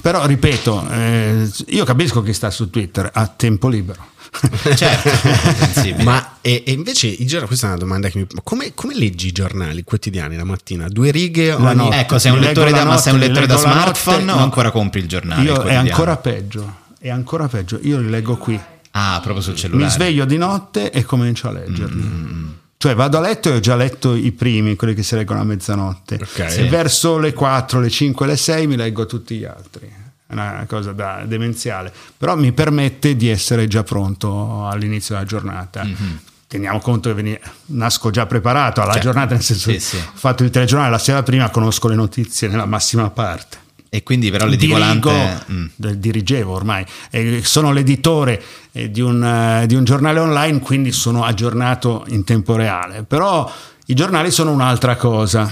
[0.00, 4.14] però ripeto, eh, io capisco chi sta su Twitter a tempo libero.
[4.74, 6.02] Certo.
[6.02, 8.26] Ma e, e invece i giornali, questa è una domanda che mi.
[8.42, 10.88] Come, come leggi i giornali quotidiani la mattina?
[10.88, 11.76] Due righe La ogni.
[11.76, 11.96] notte.
[12.00, 14.42] Ecco, sei un lettore da, ma sei un notte, lettore da smartphone notte, o no.
[14.42, 15.42] ancora compri il giornale?
[15.42, 17.78] il Io, è ancora peggio, è ancora peggio.
[17.82, 18.58] Io li leggo qui.
[18.90, 19.84] Ah, proprio sul cellulare.
[19.84, 22.02] Mi sveglio di notte e comincio a leggerli.
[22.02, 25.40] Mm, Cioè vado a letto e ho già letto i primi, quelli che si leggono
[25.40, 26.16] a mezzanotte.
[26.20, 26.38] Ok.
[26.58, 29.90] E verso le 4, le 5, le 6 mi leggo tutti gli altri.
[30.28, 35.84] È una cosa da demenziale, però mi permette di essere già pronto all'inizio della giornata.
[35.84, 36.20] Mhm.
[36.48, 39.06] Teniamo conto che veni- nasco già preparato alla Certo.
[39.08, 39.96] giornata, nel senso Sì, che sì.
[39.96, 43.58] ho fatto il telegiornale la sera prima, conosco le notizie nella massima parte.
[43.96, 45.08] E quindi però l'edicolante...
[45.10, 45.66] Dirigo- Mm.
[45.74, 50.92] d- dirigevo ormai, Eh, sono l'editore eh, di un, eh, di un giornale online, quindi
[50.92, 53.04] sono aggiornato in tempo reale.
[53.04, 53.50] Però
[53.86, 55.50] i giornali sono un'altra cosa,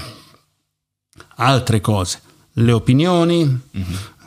[1.37, 2.19] altre cose,
[2.53, 3.59] le opinioni,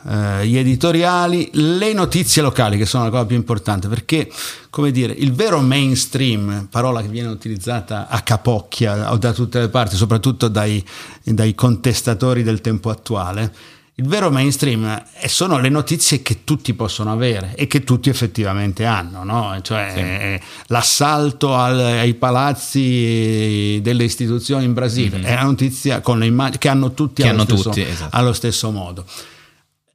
[0.07, 4.29] eh, gli editoriali, le notizie locali, che sono la cosa più importante, perché,
[4.69, 9.69] come dire, il vero mainstream, parola che viene utilizzata a capocchia o da tutte le
[9.69, 10.83] parti, soprattutto dai,
[11.23, 13.53] dai contestatori del tempo attuale,
[13.99, 19.25] il vero mainstream sono le notizie che tutti possono avere e che tutti effettivamente hanno,
[19.25, 19.59] no?
[19.61, 26.27] cioè eh, l'assalto al- ai palazzi delle istituzioni in Brasile è una notizia con le
[26.27, 28.15] immagini che hanno tutti, Che allo, hanno stesso, tutti, esatto.
[28.15, 29.05] allo stesso modo.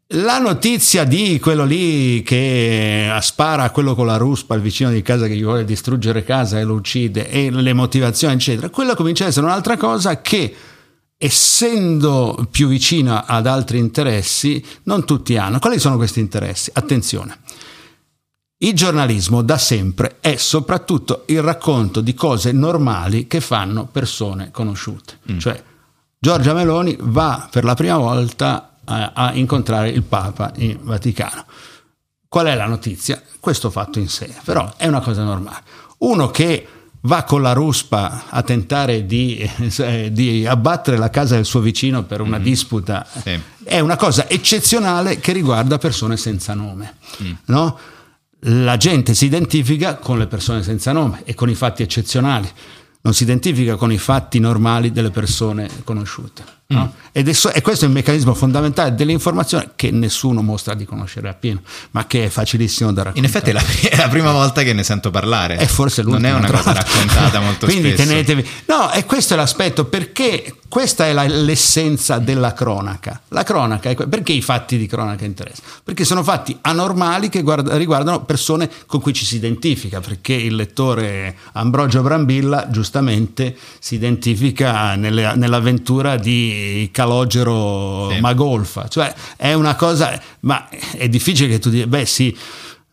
[0.08, 5.00] La notizia di quello lì che spara a quello con la ruspa al vicino di
[5.00, 9.24] casa che gli vuole distruggere casa e lo uccide e le motivazioni eccetera, quella comincia
[9.24, 10.54] a essere un'altra cosa che
[11.24, 15.58] essendo più vicina ad altri interessi non tutti hanno.
[15.58, 16.70] Quali sono questi interessi?
[16.74, 17.38] Attenzione.
[18.58, 25.20] Il giornalismo da sempre è soprattutto il racconto di cose normali che fanno persone conosciute.
[25.38, 25.62] Cioè,
[26.18, 31.46] Giorgia Meloni va per la prima volta a, a incontrare il Papa in Vaticano.
[32.28, 33.22] Qual è la notizia?
[33.40, 35.62] Questo fatto in sé, però è una cosa normale.
[35.98, 36.66] Uno che
[37.06, 39.38] va con la ruspa a tentare di,
[39.78, 43.38] eh, di abbattere la casa del suo vicino per una disputa Sì.
[43.62, 46.96] è una cosa eccezionale che riguarda persone senza nome.
[47.46, 47.78] no?
[48.46, 52.46] La gente si identifica con le persone senza nome e con i fatti eccezionali,
[53.04, 56.42] non si identifica con i fatti normali delle persone conosciute.
[56.68, 56.94] no?
[57.12, 61.60] Ed è, e questo è il meccanismo fondamentale dell'informazione che nessuno mostra di conoscere appieno,
[61.92, 63.26] ma che è facilissimo da raccontare.
[63.26, 65.58] In effetti è la, è la prima volta che ne sento parlare.
[65.58, 68.08] E forse Non l'ultima, è una cosa raccontata molto Quindi spesso.
[68.08, 68.48] tenetevi.
[68.66, 73.20] No, e questo è l'aspetto perché questa è la- l'essenza della cronaca.
[73.28, 75.68] La cronaca è perché i fatti di cronaca interessano?
[75.84, 80.56] Perché sono fatti anormali che guarda- riguardano persone con cui ci si identifica, perché il
[80.56, 82.92] lettore Ambrogio Brambilla giustamente
[83.78, 88.20] si identifica nelle- nell'avventura di Calogero Sì.
[88.20, 92.36] Magolfa, cioè è una cosa, ma è difficile che tu dica, beh sì,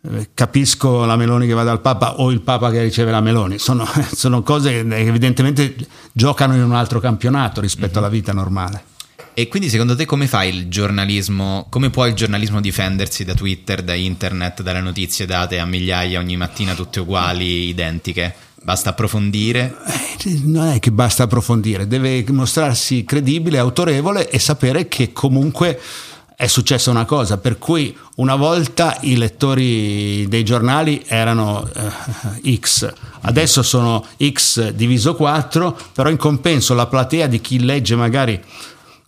[0.10, 3.60] eh, capisco la Meloni che va dal Papa o il Papa che riceve la Meloni,
[3.60, 5.76] sono, sono cose che evidentemente
[6.12, 8.86] giocano in un altro campionato rispetto alla vita normale.
[9.34, 13.82] E quindi secondo te come fa il giornalismo, come può il giornalismo difendersi da Twitter,
[13.82, 18.36] da internet, dalle notizie date a migliaia ogni mattina tutte uguali, identiche?
[18.64, 19.76] Basta approfondire?
[19.88, 25.80] Eh, Non è che basta approfondire, deve mostrarsi credibile, autorevole e sapere che comunque
[26.36, 31.68] è successa una cosa, per cui una volta i lettori dei giornali erano
[32.44, 32.92] eh, X,
[33.22, 38.40] adesso sono X diviso 4, però in compenso la platea di chi legge magari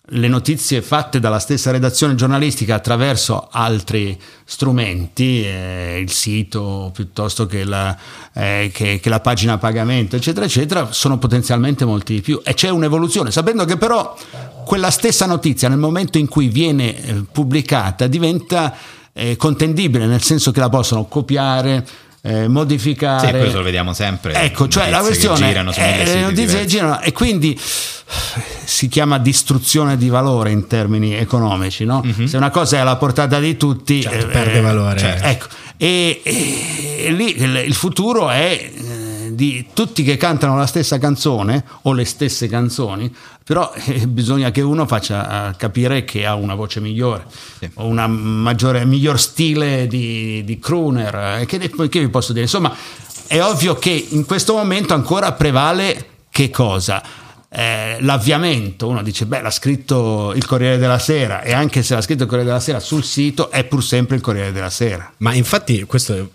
[0.07, 7.63] le notizie fatte dalla stessa redazione giornalistica attraverso altri strumenti, eh, il sito piuttosto che
[7.63, 7.97] la,
[8.33, 12.41] eh, che, che la pagina a pagamento, eccetera, eccetera, sono potenzialmente molti di più.
[12.43, 14.13] E c'è un'evoluzione, sapendo che però
[14.65, 18.75] quella stessa notizia nel momento in cui viene eh, pubblicata diventa
[19.13, 21.87] eh, contendibile, nel senso che la possono copiare,
[22.25, 23.27] eh, modificare.
[23.27, 24.33] Sì, questo lo vediamo sempre.
[24.33, 27.59] Ecco, cioè la questione girano su è le siti notizie che girano e quindi
[28.63, 32.01] si chiama distruzione di valore in termini economici, no?
[32.25, 34.01] Se una cosa è alla portata di tutti.
[34.01, 34.99] Certo, eh, perde eh, valore.
[34.99, 35.27] certo.
[35.27, 40.65] Ecco, e, e- e lì il, il futuro è eh, di tutti che cantano la
[40.65, 43.13] stessa canzone o le stesse canzoni,
[43.43, 47.25] però eh, bisogna che uno faccia eh, capire che ha una voce migliore
[47.75, 51.41] o una maggiore, miglior stile di, di crooner.
[51.41, 51.57] eh, Che,
[51.89, 52.45] che vi posso dire?
[52.45, 52.73] Insomma,
[53.27, 57.01] è ovvio che in questo momento ancora prevale che cosa?
[57.55, 62.01] Eh, l'avviamento, uno dice, beh, l'ha scritto il Corriere della Sera, e anche se l'ha
[62.01, 65.13] scritto il Corriere della Sera sul sito, è pur sempre il Corriere della Sera.
[65.17, 66.25] Ma infatti, questo è-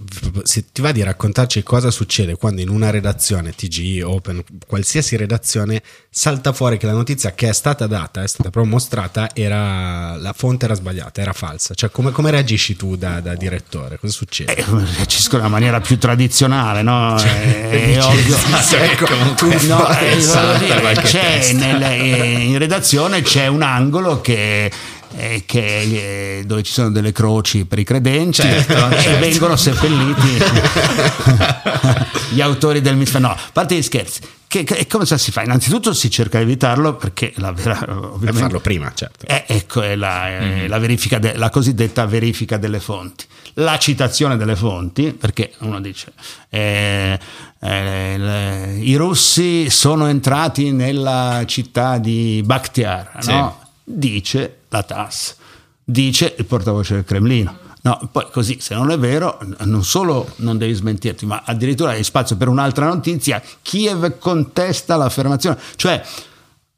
[0.45, 5.83] se ti va di raccontarci cosa succede quando in una redazione, TG, Open, qualsiasi redazione,
[6.09, 10.33] salta fuori che la notizia che è stata data, è stata proprio mostrata, era la
[10.37, 11.75] fonte era sbagliata, era falsa.
[11.75, 13.99] Cioè, come, come reagisci tu da, da direttore?
[13.99, 14.55] Cosa succede?
[14.55, 14.65] Eh,
[14.97, 17.19] reagisco nella maniera più tradizionale, no?
[17.19, 17.29] Cioè,
[17.71, 18.37] è, è dici, ovvio.
[18.37, 24.21] esatto, ecco, tu no, eh, salta qualche c'è nel- eh, in redazione c'è un angolo
[24.21, 24.71] che
[25.17, 29.19] eh, che, eh, dove ci sono delle croci per i credenti Certo, e certo.
[29.19, 30.37] vengono seppelliti
[32.31, 33.29] gli autori del misfano.
[33.29, 35.43] No, a parte gli scherzi, che, che- come si fa?
[35.43, 37.77] Innanzitutto si cerca di evitarlo perché la vera,
[38.19, 39.27] Per farlo prima, certo.
[39.27, 40.69] eh, ecco, è la, eh, Mhm.
[40.69, 43.25] la verifica de- la cosiddetta verifica delle fonti.
[43.55, 46.13] La citazione delle fonti, perché uno dice
[46.49, 47.19] eh,
[47.61, 53.31] eh, le- i russi sono entrati nella città di Bakhtiar, Sì.
[53.33, 53.61] no?
[53.85, 55.37] dice la TASS,
[55.85, 57.67] dice il portavoce del Cremlino.
[57.83, 62.03] No, poi così, se non è vero, non solo non devi smentirti, ma addirittura hai
[62.05, 63.41] spazio per un'altra notizia.
[63.63, 65.59] Kiev contesta l'affermazione.
[65.77, 66.03] Cioè,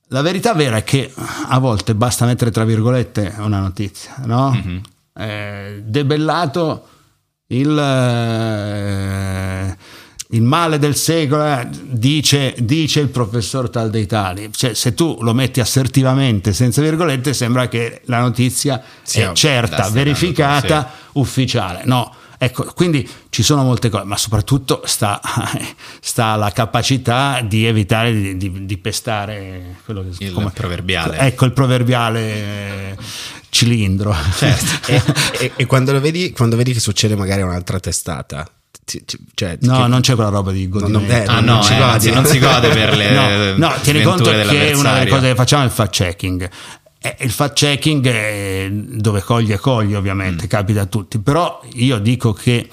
[0.09, 1.13] la verità vera è che
[1.49, 4.53] a volte basta mettere tra virgolette una notizia, no?
[5.15, 6.87] Eh, debellato
[7.49, 9.77] il, eh,
[10.33, 14.51] il male del secolo, eh, dice, dice il professor tal dei tali.
[14.53, 19.89] Cioè, se tu lo metti assertivamente, senza virgolette, sembra che la notizia Sia è certa,
[19.89, 21.83] verificata, ufficiale.
[21.85, 22.15] No.
[22.43, 25.21] Ecco, quindi ci sono molte cose, ma soprattutto sta,
[26.01, 31.19] sta alla capacità di evitare di, di- di pestare quello che Il proverbiale.
[31.19, 32.97] Ecco il proverbiale
[33.51, 34.17] cilindro.
[34.37, 34.91] Certo.
[34.91, 35.03] e,
[35.39, 38.49] e- e quando, lo vedi, quando vedi che succede magari a un'altra testata,
[38.91, 40.99] ti- ti- cioè, No, che- non c'è quella roba di godimento.
[41.07, 43.11] non- eh, Ah, non no, ci eh, anzi, non si gode per le
[43.57, 46.51] no, no, tieni conto che una delle cose che facciamo è il fact checking.
[47.03, 49.99] Eh, il fact checking è dove coglie coglie Mm.
[49.99, 52.69] ovviamente, capita a tutti, però io dico che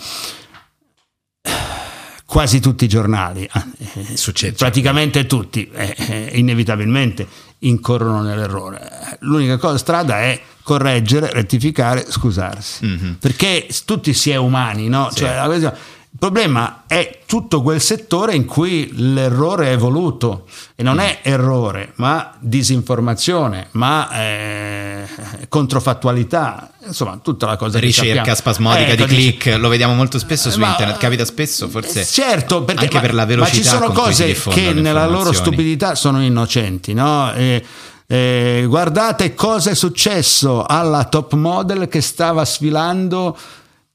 [2.25, 4.53] quasi tutti i giornali, eh, Succede.
[4.57, 7.25] praticamente tutti, eh, inevitabilmente
[7.59, 9.17] incorrono nell'errore.
[9.21, 13.15] L'unica cosa, strada è correggere, rettificare, scusarsi, Mhm.
[13.19, 15.09] perché tutti si è umani, no?
[15.13, 15.77] Cioè, la questione-
[16.19, 21.91] il problema è tutto quel settore in cui l'errore è voluto e non è errore,
[21.97, 25.07] ma disinformazione, ma eh,
[25.47, 30.49] controfattualità, insomma, tutta la cosa ricerca spasmodica Ecco, di dice- click, lo vediamo molto spesso
[30.49, 33.63] su Ma- internet, capita spesso, forse certo, perché, anche ma, per la ma velocità ci
[33.63, 37.31] sono cose che nella loro stupidità sono innocenti, no?
[37.33, 37.63] E-
[38.07, 43.37] eh, guardate cosa è successo alla top model che stava sfilando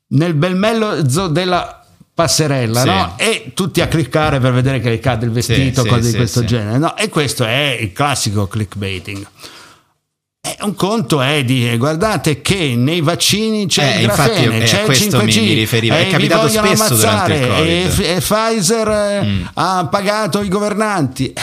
[0.08, 1.81] nel bel mezzo della
[2.22, 2.86] passerella, Sì.
[2.88, 3.14] no?
[3.18, 6.16] E tutti a cliccare per vedere che le cade il vestito, sì, cose di sì,
[6.16, 6.46] questo sì.
[6.46, 6.96] genere, no?
[6.96, 9.26] E questo è il classico clickbaiting.
[10.44, 14.80] E un conto è di guardate che nei vaccini c'è Eh, il grafene, eh, c'è
[14.80, 18.00] il questo 5G, mi- riferiva, è e vi capitato spesso durante il Covid.
[18.00, 19.44] E, e Pfizer eh, Mm.
[19.54, 21.32] ha pagato i governanti.
[21.32, 21.40] Eh,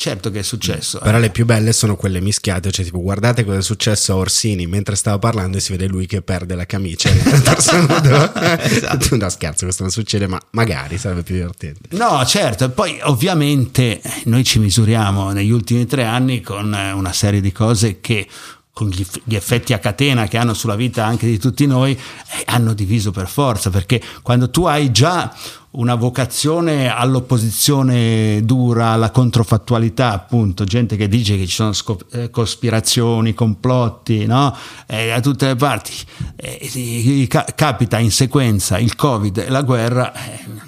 [0.00, 0.98] certo che è successo.
[0.98, 4.66] Però le più belle sono quelle mischiate, cioè tipo guardate cosa è successo a Orsini
[4.66, 7.10] mentre stava parlando e si vede lui che perde la camicia.
[7.60, 9.08] Esatto.
[9.20, 11.94] No scherzo, questo non succede, ma magari sarebbe più divertente.
[11.94, 17.12] No, certo, e poi ovviamente noi ci misuriamo negli ultimi tre anni con eh, una
[17.12, 18.26] serie di cose che
[18.72, 19.04] con gli,
[19.34, 23.28] effetti a catena che hanno sulla vita anche di tutti noi, eh, hanno diviso per
[23.28, 25.34] forza, perché quando tu hai già
[25.72, 32.30] una vocazione all'opposizione dura, alla controfattualità, appunto, gente che dice che ci sono scop- eh,
[32.30, 34.56] cospirazioni, complotti, no?
[34.86, 35.92] Eh, a tutte le parti,
[36.36, 40.12] eh, ca- capita in sequenza il Covid e la guerra,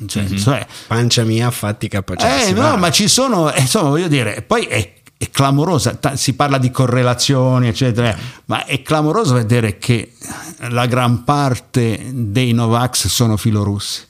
[0.07, 0.37] cioè, Mhm.
[0.39, 2.43] cioè, Pancia mia, fatti capacità.
[2.45, 4.93] eh, no, ma ci sono, eh, insomma, voglio dire, poi è,
[5.23, 8.13] è clamorosa, si parla di correlazioni, eccetera,
[8.47, 10.15] ma è clamoroso vedere che
[10.71, 14.01] la gran parte dei Novax sono filorussi.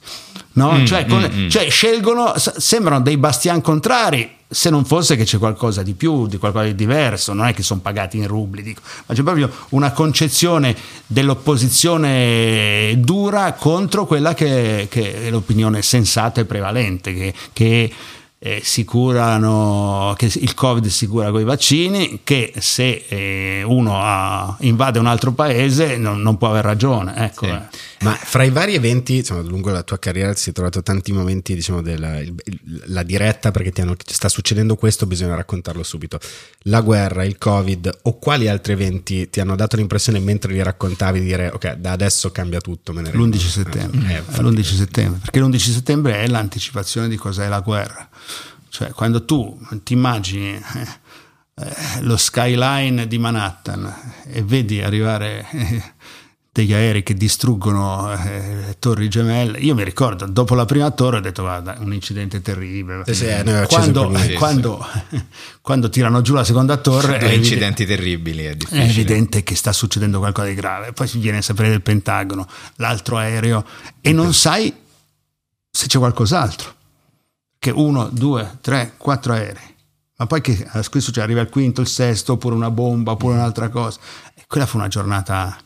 [0.53, 0.71] No?
[0.71, 1.49] Mm, cioè, con- mm, mm.
[1.49, 4.37] cioè, scelgono, sembrano dei bastian contrari.
[4.47, 7.61] Se non fosse che c'è qualcosa di più, di qualcosa di diverso, non è che
[7.61, 14.87] sono pagati in rubli, dico, ma c'è proprio una concezione dell'opposizione dura contro quella che,
[14.89, 17.91] che è l'opinione sensata e prevalente, che, che
[18.45, 23.97] eh, si curano, che il Covid si cura con i vaccini, che se eh, uno
[24.01, 27.15] ha- invade un altro paese non, non può aver ragione.
[27.15, 27.61] Ecco, eh.
[28.01, 31.55] Ma fra i vari eventi, insomma, lungo la tua carriera ti sei trovato tanti momenti,
[31.55, 32.35] diciamo, della il-
[32.87, 36.19] la diretta perché ti hanno- sta succedendo questo, bisogna raccontarlo subito.
[36.63, 41.19] La guerra, il Covid o quali altri eventi ti hanno dato l'impressione mentre li raccontavi
[41.21, 44.17] di dire ok, da adesso cambia tutto, me ne rendo L'11 conto." settembre, Eh, È
[44.17, 44.41] infatti.
[44.41, 48.09] l'11 settembre, perché l'11 settembre è l'anticipazione di cos'è la guerra.
[48.69, 50.87] Cioè, quando tu ti immagini eh,
[51.55, 55.93] eh, lo skyline di Manhattan e vedi arrivare eh,
[56.51, 61.17] degli aerei che distruggono eh, le torri gemelle, io mi ricordo, dopo la prima torre
[61.17, 63.03] ho detto guarda, un incidente terribile.
[63.05, 64.87] Sì, sì, eh, acceso quando, sì, quando,
[65.61, 70.19] quando tirano giù la seconda torre, Due incidenti terribili, è è evidente che sta succedendo
[70.19, 70.93] qualcosa di grave.
[70.93, 73.65] Poi si viene a sapere del Pentagono, l'altro aereo,
[73.99, 74.71] e non sai
[75.69, 76.81] se c'è qualcos'altro.
[77.63, 79.73] Che uno, due, tre, quattro aerei.
[80.17, 83.35] Ma poi che a questo ci arriva il quinto, il sesto, oppure una bomba, oppure
[83.35, 84.01] un'altra cosa.
[84.35, 85.57] E quella fu una giornata.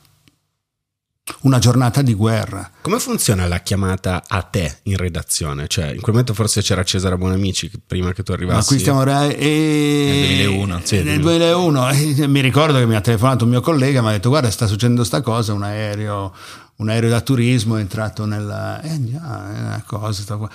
[1.42, 2.70] Una giornata di guerra.
[2.82, 5.68] Come funziona la chiamata a te in redazione?
[5.68, 8.58] Cioè, in quel momento forse c'era Cesare Buonamici prima che tu arrivassi.
[8.58, 12.94] Ma qui stiamo re- e- Nel 2001, sì, nel 2001 eh, mi ricordo che mi
[12.94, 15.64] ha telefonato un mio collega e mi ha detto guarda sta succedendo sta cosa un
[15.64, 16.32] aereo
[16.76, 20.50] un aereo da turismo è entrato nella eh è una cosa sta qua.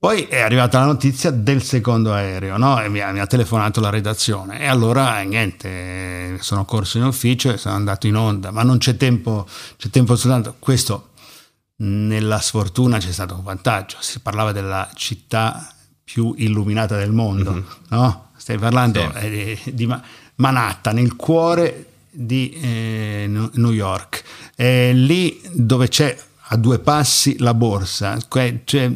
[0.00, 2.80] Poi è arrivata la notizia del secondo aereo no?
[2.82, 7.04] e mi ha, mi ha telefonato la redazione e allora eh, niente sono corso in
[7.04, 9.46] ufficio e sono andato in onda ma non c'è tempo
[9.76, 11.10] c'è tempo soltanto questo
[11.82, 15.72] nella sfortuna c'è stato un vantaggio, si parlava della città
[16.04, 18.30] più illuminata del mondo, no?
[18.36, 19.26] Stai parlando Sì.
[19.26, 20.02] eh, di Ma-
[20.36, 24.22] Manhattan, il cuore di eh, New New York,
[24.56, 26.14] Eh, lì dove c'è
[26.52, 28.90] a due passi la borsa, que- cioè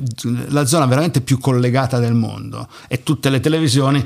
[0.49, 2.69] la zona veramente più collegata del mondo.
[2.89, 4.05] E tutte le televisioni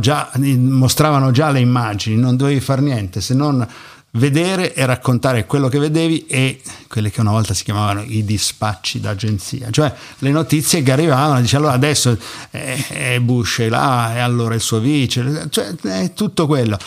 [0.00, 3.66] già, mostravano già le immagini, non dovevi fare niente se non
[4.12, 9.00] vedere e raccontare quello che vedevi e quelle che una volta si chiamavano i dispacci
[9.00, 12.16] d'agenzia, cioè le notizie che arrivavano, dice allora adesso
[12.50, 16.78] eh, è Bush è là e allora il suo vice, cioè è tutto quello.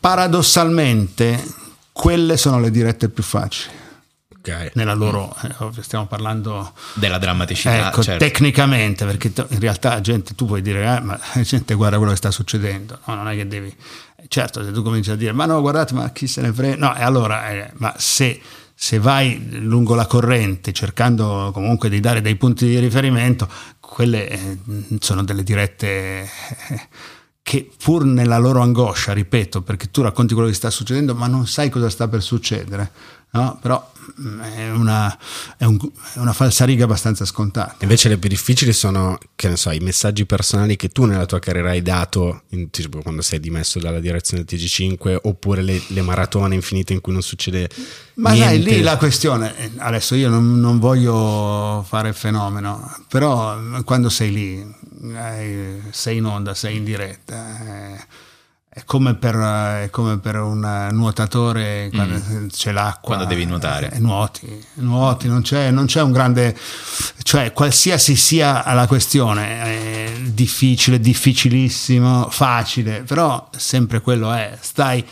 [0.00, 1.44] Paradossalmente
[1.92, 3.86] quelle sono le dirette più facili
[4.50, 4.70] Ok.
[4.74, 8.24] nella loro, ovvio, stiamo parlando Della drammaticità, ecco, certo.
[8.24, 12.18] tecnicamente, perché in realtà gente, tu puoi dire, eh, ma la gente guarda quello che
[12.18, 13.74] sta succedendo, no, non è che devi,
[14.28, 16.96] certo se tu cominci a dire, ma no guardate, ma chi se ne frega, no,
[16.96, 18.40] e allora, eh, ma se,
[18.74, 23.48] se vai lungo la corrente cercando comunque di dare dei punti di riferimento,
[23.80, 24.58] quelle eh,
[25.00, 25.86] sono delle dirette...
[25.86, 26.88] eh,
[27.48, 31.46] che pur nella loro angoscia, ripeto, perché tu racconti quello che sta succedendo, ma non
[31.46, 32.90] sai cosa sta per succedere,
[33.30, 33.58] no?
[33.60, 35.18] però mm, è una,
[35.56, 35.78] è un-
[36.14, 37.76] è una falsariga abbastanza scontata.
[37.80, 41.38] Invece le più difficili sono, che ne so, i messaggi personali che tu nella tua
[41.38, 46.02] carriera hai dato, in- tipo quando sei dimesso dalla direzione del TG5, oppure le, le
[46.02, 47.68] maratone infinite in cui non succede
[48.14, 48.62] Ma niente.
[48.64, 54.32] dai, lì la questione, adesso io non, non voglio fare il fenomeno, però quando sei
[54.32, 54.74] lì,
[55.14, 58.06] eh, sei in onda, sei in diretta, eh,
[58.78, 63.16] è come per, eh, è come per un nuotatore quando c'è l'acqua.
[63.16, 63.90] Quando devi nuotare.
[63.90, 66.56] eh, nuoti, nuoti, non c'è, non c'è un grande...
[67.22, 75.04] cioè qualsiasi sia la questione, è difficile, difficilissimo, facile, però sempre quello è, stai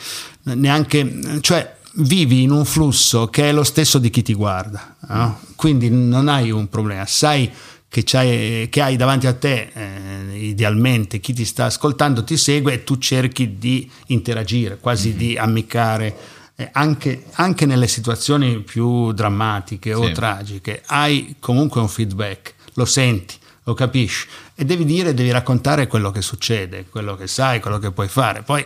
[0.42, 1.40] neanche...
[1.40, 5.40] cioè vivi in un flusso che è lo stesso di chi ti guarda, no?
[5.56, 7.50] quindi non hai un problema, sai
[7.96, 12.74] che, c'hai- che hai davanti a te eh, idealmente chi ti sta ascoltando, ti segue
[12.74, 16.14] e tu cerchi di interagire, quasi di ammiccare.
[16.58, 20.12] eh, anche, anche nelle situazioni più drammatiche o Sì.
[20.12, 23.34] tragiche, hai comunque un feedback, lo senti,
[23.64, 27.90] lo capisci e devi dire, devi raccontare quello che succede, quello che sai, quello che
[27.92, 28.42] puoi fare.
[28.42, 28.64] Poi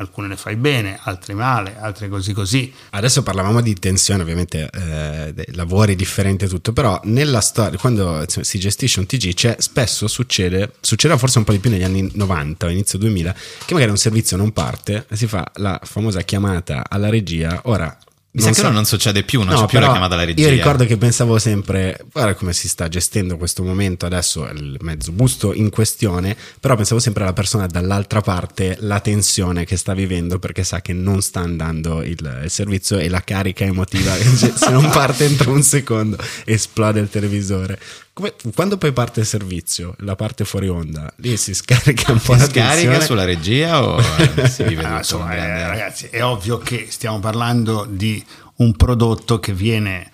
[0.00, 2.72] alcune le fai bene, altre male, altre così così.
[2.90, 8.58] Adesso parlavamo di tensione, ovviamente eh, lavori differenti e tutto, però nella storia, quando si
[8.58, 12.66] gestisce un TG, c'è, spesso succede, succedeva forse un po' di più negli anni 90
[12.66, 13.34] o inizio 2000,
[13.66, 17.60] che magari un servizio non parte e si fa la famosa chiamata alla regia.
[17.64, 17.96] Ora,
[18.32, 20.44] Mi sa che ora non succede più, non No, c'è più la chiamata alla regia.
[20.46, 25.10] Io ricordo che pensavo sempre, guarda come si sta gestendo questo momento adesso, il mezzo
[25.10, 30.38] busto in questione, però pensavo sempre alla persona dall'altra parte, la tensione che sta vivendo
[30.38, 34.88] perché sa che non sta andando il, il servizio e la carica emotiva, se non
[34.90, 37.80] parte entro un secondo esplode il televisore.
[38.20, 42.34] Come- quando poi parte il servizio, la parte fuori onda, lì si scarica un po'
[42.34, 46.58] Si la scarica sulla regia o eh, si vive Ah, insomma, eh, ragazzi, è ovvio
[46.58, 48.22] che stiamo parlando di
[48.56, 50.10] un prodotto che viene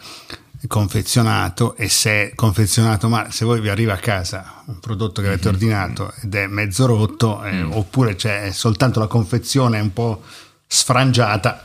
[0.69, 5.29] confezionato e se è confezionato male, se voi vi arriva a casa un prodotto che
[5.29, 7.73] avete ordinato ed è mezzo rotto, eh, Mm.
[7.73, 10.23] oppure c'è soltanto la confezione un po'
[10.67, 11.63] sfrangiata,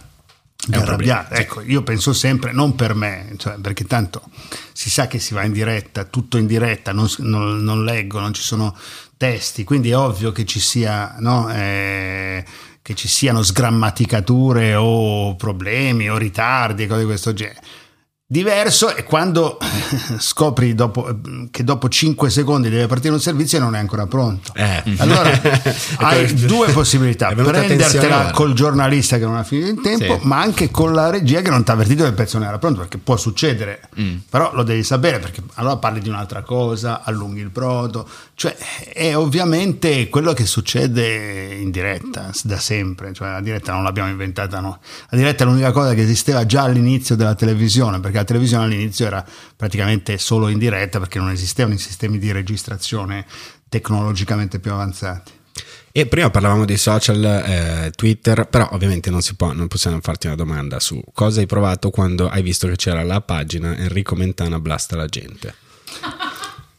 [0.69, 1.35] problema, arrabbiate.
[1.35, 4.21] Ecco, io penso sempre, non per me, cioè, perché tanto
[4.73, 8.33] si sa che si va in diretta, tutto in diretta, non, non- non leggo, non
[8.33, 8.75] ci sono
[9.17, 12.43] testi, quindi è ovvio che ci sia, no, eh,
[12.81, 17.61] che ci siano sgrammaticature o problemi o ritardi, cose di questo genere.
[18.31, 19.57] Diverso è quando
[20.17, 21.19] scopri dopo,
[21.51, 24.53] che dopo 5 secondi deve partire un servizio e non è ancora pronto.
[24.55, 24.81] Eh.
[24.99, 25.29] Allora
[25.99, 30.27] hai due possibilità: prendertela col giornalista che non ha finito in tempo, Sì.
[30.27, 32.57] ma anche con la regia che non ti ha avvertito che il pezzo non era
[32.57, 34.19] pronto, perché può succedere, Mm.
[34.29, 38.55] però lo devi sapere perché allora parli di un'altra cosa, allunghi il brodo, cioè
[38.93, 44.61] è ovviamente quello che succede in diretta da sempre, cioè la diretta non l'abbiamo inventata
[44.61, 44.75] noi,
[45.09, 49.05] la diretta è l'unica cosa che esisteva già all'inizio della televisione, perché la televisione all'inizio
[49.05, 53.25] era praticamente solo in diretta perché non esistevano i sistemi di registrazione
[53.67, 55.31] tecnologicamente più avanzati.
[55.93, 60.27] E prima parlavamo dei social, eh, Twitter, però ovviamente non si può, non possiamo farti
[60.27, 64.59] una domanda su cosa hai provato quando hai visto che c'era la pagina Enrico Mentana
[64.59, 65.53] blasta la gente.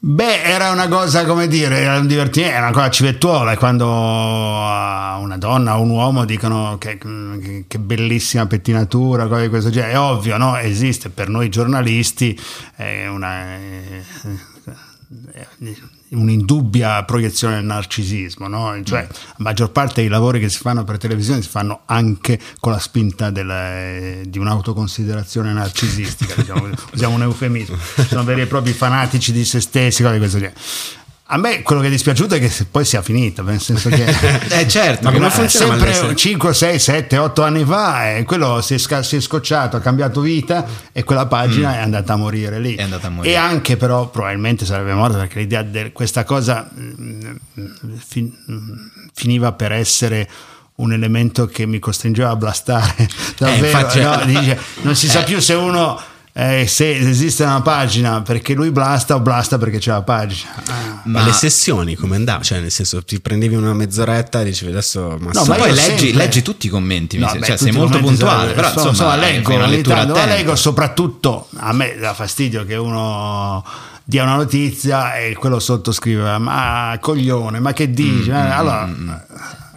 [0.05, 5.37] Beh, era una cosa, come dire, era un divertimento, era una cosa civettuola, quando una
[5.39, 9.93] donna o un uomo dicono che, che- che bellissima pettinatura, cose di questo genere.
[9.93, 10.57] È ovvio, no?
[10.57, 12.37] Esiste per noi giornalisti
[12.75, 13.45] è una...
[13.55, 14.03] è-
[15.33, 15.47] è
[16.13, 18.81] un'indubbia proiezione del narcisismo, no?
[18.85, 22.73] cioè la maggior parte dei lavori che si fanno per televisione si fanno anche con
[22.73, 29.33] la spinta della- di un'autoconsiderazione narcisistica, diciamo, usiamo un eufemismo, sono veri e propri fanatici
[29.33, 30.57] di se stessi, cose di questo genere.
[31.35, 34.05] A me quello che è dispiaciuto è che poi sia finita, nel senso che
[34.53, 35.73] Eh certo, Ma come funziona?
[35.73, 39.21] sempre Sempre 5, 6, 7, 8 anni fa e quello si è, sca- si è
[39.21, 42.75] scocciato, ha cambiato vita e quella pagina è andata a morire lì.
[42.75, 42.79] Mm.
[42.79, 43.33] È andata a morire.
[43.33, 47.31] E anche però probabilmente sarebbe morta perché l'idea di questa cosa mm,
[47.97, 50.29] fin- mm, finiva per essere
[50.75, 53.09] un elemento che mi costringeva a blastare
[53.39, 54.23] davvero infatti- no?
[54.27, 55.99] Dice, non si sa più se uno
[56.35, 61.01] eh, se esiste una pagina perché lui blasta o blasta perché c'è la pagina Ah.
[61.05, 62.43] Ma, Ma- le sessioni come andava?
[62.45, 65.17] Cioè, nel senso, ti prendevi una mezz'oretta e dicevi adesso.
[65.21, 67.71] Ma No, sì, ma poi leggi, sempre- leggi tutti i commenti, No, beh, cioè tutti
[67.71, 70.35] sei molto puntuale, però insomma, insomma, leggo ogni lettura tanto, attenta.
[70.35, 73.65] leggo soprattutto a me dà fastidio che uno
[74.05, 79.72] dia una notizia e quello sottoscrive ma coglione ma che dici Mm, Eh, allora eh,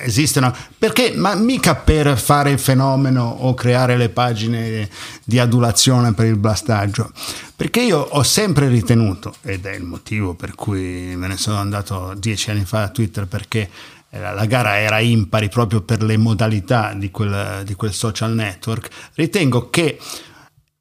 [0.00, 0.54] esistono?
[0.78, 4.88] Perché ma mica per fare il fenomeno o creare le pagine
[5.24, 7.10] di adulazione per il blastaggio.
[7.54, 12.14] Perché io ho sempre ritenuto ed è il motivo per cui me ne sono andato
[12.16, 13.70] dieci anni fa a Twitter perché
[14.10, 18.88] eh, la gara era impari proprio per le modalità di quel, di quel social network
[19.14, 19.98] ritengo che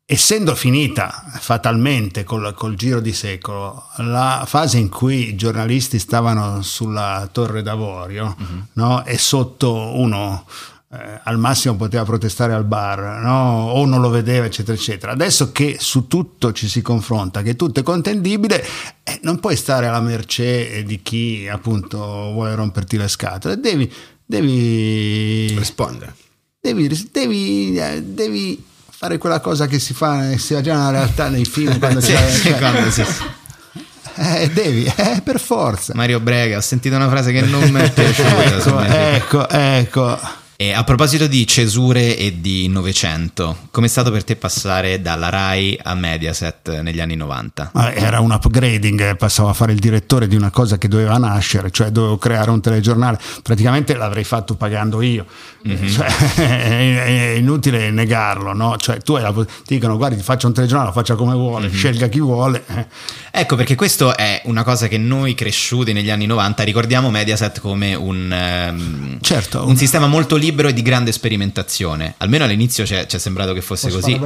[0.08, 6.62] essendo finita fatalmente col, col giro di secolo la fase in cui i giornalisti stavano
[6.62, 8.36] sulla torre d'avorio
[8.74, 9.04] no?
[9.04, 10.46] e sotto uno
[10.92, 13.72] eh, al massimo poteva protestare al bar no?
[13.72, 17.80] o non lo vedeva eccetera eccetera adesso che su tutto ci si confronta che tutto
[17.80, 18.64] è contendibile
[19.02, 21.98] eh, non puoi stare alla mercé di chi appunto
[22.32, 23.92] vuole romperti le scatole devi,
[24.24, 26.16] devi rispondere.
[26.60, 28.74] devi, devi, eh, devi
[29.06, 32.02] fare quella cosa che si fa, che si fa già nella realtà nei film quando
[32.02, 33.06] Sì, c'è, sì, cioè- quando si-
[34.18, 35.94] eh, devi, eh, per forza.
[35.96, 38.56] Mario Brega, ho sentito una frase che non mi è piaciuta.
[38.58, 39.16] ecco, me.
[39.16, 40.20] ecco, ecco.
[40.58, 45.78] E a proposito di cesure e di Novecento, com'è stato per te passare dalla Rai
[45.84, 47.72] a Mediaset negli anni 90?
[47.74, 51.18] Ma Era un upgrading, eh, passavo a fare il direttore di una cosa che doveva
[51.18, 53.20] nascere, cioè dovevo creare un telegiornale.
[53.44, 55.26] Praticamente l'avrei fatto pagando io,
[55.62, 56.08] Cioè,
[56.40, 58.78] è, inutile negarlo, no?
[58.78, 62.08] Cioè, tu la, ti dicono guardi, ti faccio un telegiornale, lo faccia come vuole, scelga
[62.08, 62.64] chi vuole.
[62.68, 62.86] eh.
[63.30, 67.94] Ecco perché questo è una cosa che noi cresciuti negli anni 90 ricordiamo Mediaset come
[67.94, 69.68] un, ehm, Certo.
[69.68, 72.16] un sistema molto libero e di grande sperimentazione.
[72.18, 74.20] Almeno all'inizio ci è, è sembrato che fosse Posso così.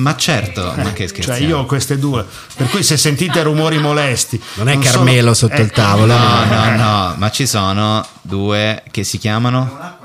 [0.00, 1.40] Ma certo, ma che Cioè scherziamo.
[1.46, 2.24] io ho queste due,
[2.56, 4.40] per cui se sentite rumori molesti...
[4.54, 6.16] Non è sono- Carmelo sotto il eh, tavolo.
[6.16, 10.00] No, no, no, ma ci sono due che si chiamano...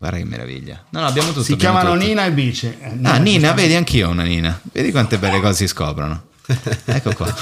[0.00, 0.84] Guarda che meraviglia.
[0.90, 1.42] No, no, abbiamo tutto.
[1.42, 2.08] Si abbiamo chiamano tutto.
[2.08, 2.78] Nina e Bice.
[2.80, 4.60] Eh, Ah, Nina, vedi anch'io una Nina.
[4.72, 6.26] Vedi quante belle cose si scoprono.
[6.86, 7.34] Ecco qua.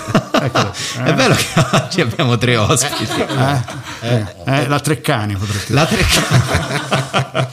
[1.05, 3.07] È bello che oggi abbiamo tre ospiti.
[3.23, 7.45] Eh, eh, eh, la Treccani potrete La Treccani.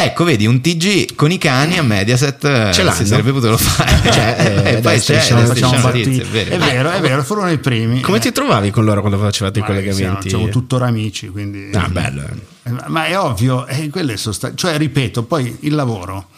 [0.00, 2.96] Ecco, vedi, un TG con i cani a Mediaset eh, Ce l'hanno.
[2.96, 4.12] si sarebbe potuto fare.
[4.12, 5.76] Cioè, eh, e poi c'è la facciamo.
[5.78, 6.64] Notizie, è È vero.
[6.64, 8.00] vero, è vero, furono i primi.
[8.00, 10.28] Come Eh, ti trovavi con loro quando facevate i ma Siamo, collegamenti?
[10.28, 11.70] siamo tuttora amici, quindi...
[11.74, 12.22] Ah, bello.
[12.62, 16.28] Eh, Ma è ovvio, eh, quelle sono sta- cioè ripeto, poi il lavoro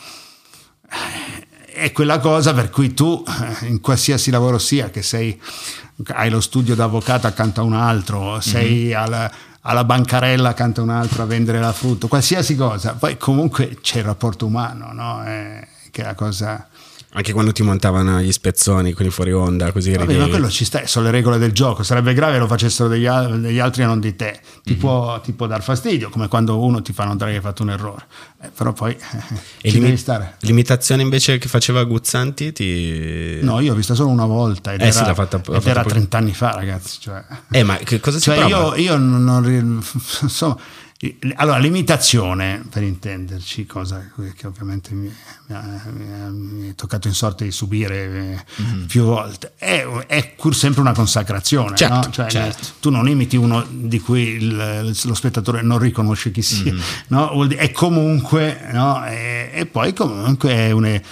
[0.91, 1.30] eh,
[1.81, 3.24] è quella cosa per cui tu,
[3.62, 5.41] in qualsiasi lavoro sia, che sei,
[6.09, 9.31] hai lo studio d'avvocato accanto a un altro, sei alla,
[9.62, 13.99] alla bancarella accanto a un altro a vendere la frutta, qualsiasi cosa, poi comunque c'è
[13.99, 15.24] il rapporto umano, no?
[15.26, 16.68] Eh, che è la cosa...
[17.12, 20.20] Anche quando ti montavano gli spezzoni, quelli fuori onda, così Vabbè, ridevi.
[20.20, 21.83] ma quello ci sta, sono le regole del gioco.
[21.83, 24.39] Sarebbe grave lo facessero degli, al- degli altri e non di te.
[24.62, 27.64] Ti, può, ti può dar fastidio, come quando uno ti fa notare che hai fatto
[27.64, 28.07] un errore.
[28.43, 28.99] Eh, però poi eh,
[29.61, 30.36] E l'imi- stare.
[30.41, 33.38] l'imitazione invece che faceva Guzzanti ti...
[33.43, 35.66] No, io ho vista solo una volta ed Eh sì, era, l'ha fatta- l'ha ed
[35.66, 35.91] era poi.
[35.93, 36.97] 30 anni fa, ragazzi.
[37.01, 38.74] Cioè, Eh, ma che cosa si cioè prova?
[38.76, 39.82] io, io non, non
[40.22, 40.57] insomma,
[41.36, 45.11] allora l'imitazione, per intenderci, cosa che ovviamente mi,
[46.68, 48.45] è toccato in sorte di subire eh,
[48.86, 51.74] più volte, è, è pur sempre una consacrazione.
[51.76, 52.11] Certo, no?
[52.12, 52.66] Cioè, certo.
[52.80, 56.74] Tu non imiti uno di cui il- lo spettatore non riconosce chi sia,
[57.09, 57.30] no?
[57.32, 58.30] Vuol dire- è comunque,
[58.72, 59.07] no?
[59.07, 61.03] e, e poi comunque une-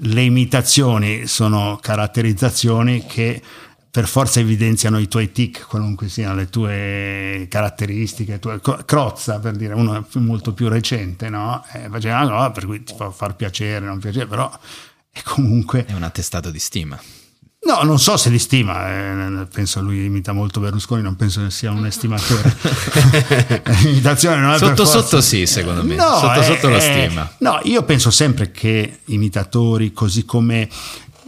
[0.00, 3.40] le imitazioni sono caratterizzazioni che
[3.90, 9.72] per forza evidenziano i tuoi tic, qualunque siano le tue caratteristiche, tue- Crozza per dire
[9.72, 11.64] uno molto più recente, no?
[11.72, 14.50] Eh, faceva una per cui ti fa far piacere, non piacere, però
[15.10, 17.00] è comunque È un attestato di stima.
[17.66, 18.88] No, non so se li stima,
[19.42, 22.56] eh, penso lui imita molto Berlusconi, non penso che sia un estimatore.
[23.82, 25.96] L'imitazione non è Sotto forza- sotto sì, secondo me.
[25.96, 27.28] No, sotto è- sotto lo è- stima.
[27.38, 30.68] No, io penso sempre che imitatori, così come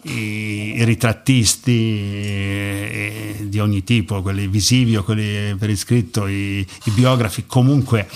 [0.02, 6.90] i, i ritrattisti eh, di ogni tipo, quelli visivi o quelli per iscritto, i, i
[6.90, 8.08] biografi, comunque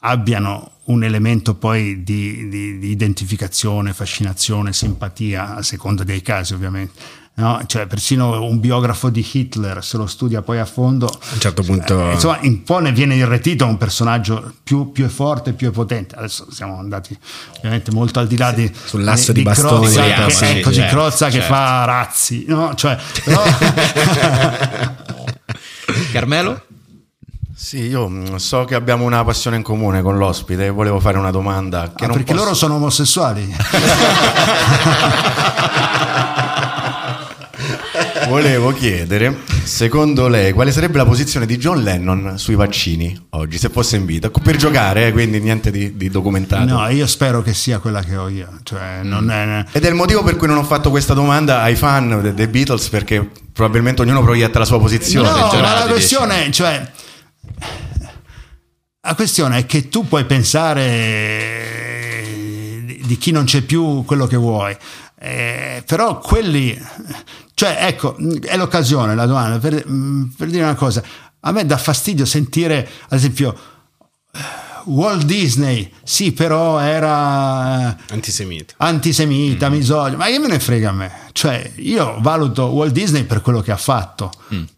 [0.00, 7.22] abbiano un elemento poi di, di- di identificazione, fascinazione, simpatia, a seconda dei casi ovviamente.
[7.36, 7.60] No?
[7.66, 11.64] Cioè, persino un biografo di Hitler, se lo studia poi a fondo, A un certo
[11.64, 12.10] punto...
[12.10, 15.72] eh, insomma, un po' ne viene irretito un personaggio più, più è forte, più è
[15.72, 16.14] potente.
[16.14, 17.18] Adesso siamo andati
[17.56, 20.94] ovviamente molto al di là di, Sull'asso di bastoni Crozza, che, personaggi, ecco, di certo,
[20.96, 21.52] Crozza che certo.
[21.52, 22.72] fa razzi, no?
[22.76, 23.42] Cioè, però-
[26.12, 26.62] Carmelo?
[27.56, 31.18] Sì, io mm, so che abbiamo una passione in comune con l'ospite e volevo fare
[31.18, 33.56] una domanda che Ah, non perché posso- loro sono omosessuali.
[38.28, 43.68] Volevo chiedere, secondo lei, quale sarebbe la posizione di John Lennon sui vaccini oggi, se
[43.68, 44.30] fosse in vita?
[44.30, 46.64] Per giocare, eh, quindi niente di, di documentato.
[46.64, 48.58] No, io spero che sia quella che ho io.
[48.62, 51.76] Cioè, non è, Ed è il motivo per cui non ho fatto questa domanda ai
[51.76, 55.28] fan de- dei Beatles, perché probabilmente ognuno proietta la sua posizione.
[55.28, 56.90] No, Giornate, ma la questione, cioè,
[59.00, 60.82] la questione è che tu puoi pensare
[62.84, 64.76] di, di chi non c'è più quello che vuoi,
[65.20, 66.76] eh, però quelli,
[67.54, 69.84] cioè, ecco, è l'occasione, la domanda, per,
[70.36, 71.02] per dire una cosa,
[71.40, 73.56] a me dà fastidio sentire, ad esempio,
[74.86, 78.74] Walt Disney, sì, però era Antisemita.
[78.78, 81.12] antisemita, misogino, ma che me ne frega a me?
[81.32, 84.30] Cioè, io valuto Walt Disney per quello che ha fatto,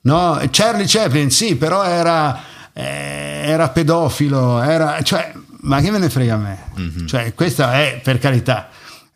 [0.02, 0.40] no?
[0.50, 2.40] Charlie Chaplin, sì, però era,
[2.72, 6.64] eh, era pedofilo, era, cioè, ma che me ne frega a me?
[7.06, 8.68] Cioè, questa è per carità.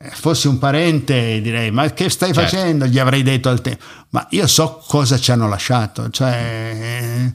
[0.02, 2.50] Eh, Fossi un parente direi ma che stai Certo.
[2.56, 2.86] facendo?
[2.86, 7.34] Gli avrei detto al tempo, ma io so cosa ci hanno lasciato, cioè eh,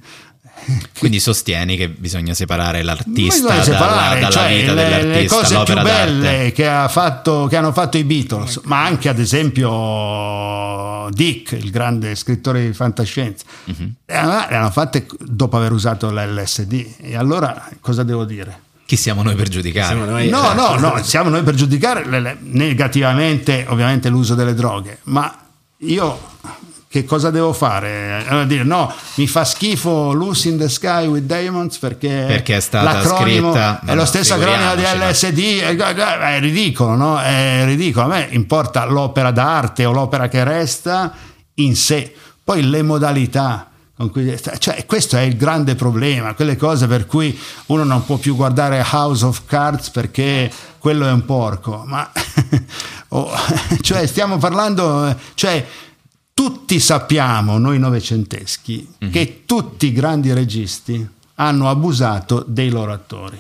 [0.98, 5.28] Quindi sostieni che bisogna separare l'artista Bisogna separare, dalla, dalla cioè, vita le, dell'artista, le
[5.28, 6.12] cose più l'opera d'arte.
[6.12, 11.70] belle che, ha fatto- che hanno fatto i Beatles, ma anche ad esempio Dick, il
[11.70, 16.96] grande scrittore di fantascienza, le hanno- le hanno fatte dopo aver usato l'LSD.
[17.02, 18.62] E allora cosa devo dire?
[18.86, 19.88] Chi siamo noi per giudicare?
[19.96, 24.36] Siamo noi- No, eh, no, no, siamo noi per giudicare le- le- negativamente ovviamente l'uso
[24.36, 25.36] delle droghe, ma
[25.80, 26.20] io
[26.88, 28.24] che cosa devo fare?
[28.28, 32.60] Allora dire no, mi fa schifo Lucy in the Sky with Diamonds perché, Perché è
[32.62, 33.00] stata
[33.52, 37.20] scritta- è no, lo stesso acronimo di LSD, è, è ridicolo, no?
[37.20, 38.06] È ridicolo.
[38.06, 41.12] A me importa l'opera d'arte o l'opera che resta
[41.56, 42.14] in sé,
[42.44, 43.72] poi le modalità.
[44.12, 47.38] Cui- cioè, questo è il grande problema, quelle cose per cui
[47.68, 52.12] uno non può più guardare House of Cards perché quello è un porco, ma
[53.10, 53.32] o-
[53.82, 55.66] cioè, stiamo parlando, cioè,
[56.34, 63.40] tutti sappiamo, noi novecenteschi, che tutti i grandi registi hanno abusato dei loro attori.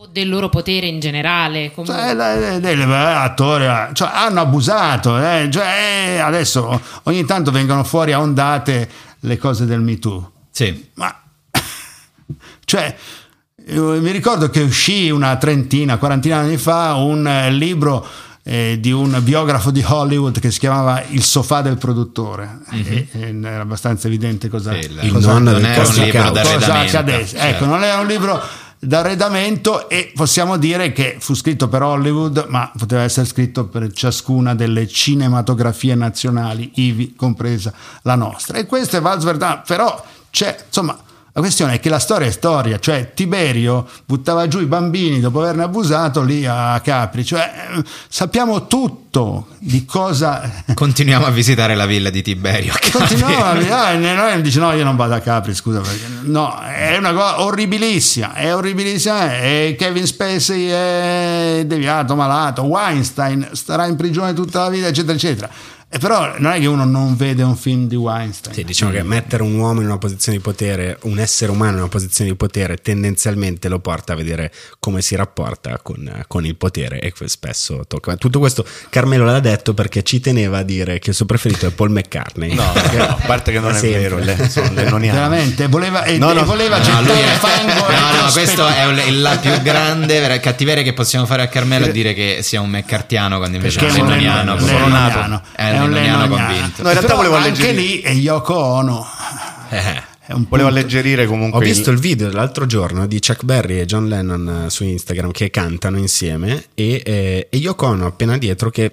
[0.00, 1.72] O del loro potere in generale.
[1.72, 2.00] comunque.
[2.00, 8.20] Cioè, attori eh, cioè, hanno abusato, eh, cioè, eh, adesso ogni tanto vengono fuori a
[8.20, 8.88] ondate
[9.20, 10.30] le cose del Me Too.
[10.52, 10.88] Sì.
[10.94, 11.12] Ma
[12.64, 12.94] cioè,
[13.66, 18.06] eh, mi ricordo che uscì una trentina, quarantina anni fa un eh, libro
[18.44, 22.60] eh, di un biografo di Hollywood che si chiamava Il sofà del produttore.
[22.70, 25.84] E- e era abbastanza evidente cosa, Sì, il- Il cosa- nonno non del era un
[25.86, 27.36] Costa libro cosa certo.
[27.36, 28.40] Ecco, non era un libro
[28.78, 34.54] d'arredamento e possiamo dire che fu scritto per Hollywood, ma poteva essere scritto per ciascuna
[34.54, 37.72] delle cinematografie nazionali, ivi compresa
[38.02, 38.58] la nostra.
[38.58, 40.98] E questo è Vals Verdun, però c'è, insomma,
[41.32, 45.40] la questione è che la storia è storia, cioè Tiberio buttava giù i bambini dopo
[45.40, 51.86] averne abusato lì a Capri, cioè eh, sappiamo tutto di cosa Continuiamo a visitare la
[51.86, 52.72] villa di Tiberio.
[52.72, 52.90] a Capri.
[52.90, 53.50] Continuava,
[53.84, 57.12] ah, e noi dice no io non vado a Capri scusa perché no è una
[57.12, 64.62] cosa orribilissima è orribilissima e Kevin Spacey è deviato malato Weinstein starà in prigione tutta
[64.62, 65.50] la vita eccetera eccetera
[65.90, 69.02] e però non è che uno non vede un film di Weinstein Sì, diciamo che
[69.02, 72.36] mettere un uomo in una posizione di potere, un essere umano in una posizione di
[72.36, 77.84] potere, tendenzialmente lo porta a vedere come si rapporta con, con il potere e spesso
[77.88, 78.16] tocca.
[78.16, 81.70] Tutto questo Carmelo l'ha detto perché ci teneva a dire che il suo preferito è
[81.70, 82.54] Paul McCartney.
[82.54, 84.00] No, no, a parte che non è Sempre.
[84.00, 85.16] vero, le- sono lennoniani.
[85.16, 86.40] veramente voleva, e, No, no.
[86.40, 90.38] e voleva No, gettare è- fango no, no, questo è un- la più grande vera-
[90.38, 93.98] cattiveria che possiamo fare a Carmelo è dire che sia un meccartiano quando invece perché
[93.98, 95.18] è un è lennoniano, Sono nato.
[95.18, 95.42] lennoniano,
[95.82, 96.52] Un un lennoniano lennoniano.
[96.54, 96.82] convinto.
[96.82, 99.06] No, in realtà volevo anche lì è Yoko Ono
[99.70, 100.02] Eh.
[100.34, 103.86] un Volevo alleggerire comunque Ho il- visto il video l'altro giorno di Chuck Berry e
[103.86, 108.68] John Lennon eh, su Instagram che cantano insieme e, eh, e Yoko Ono appena dietro
[108.70, 108.92] che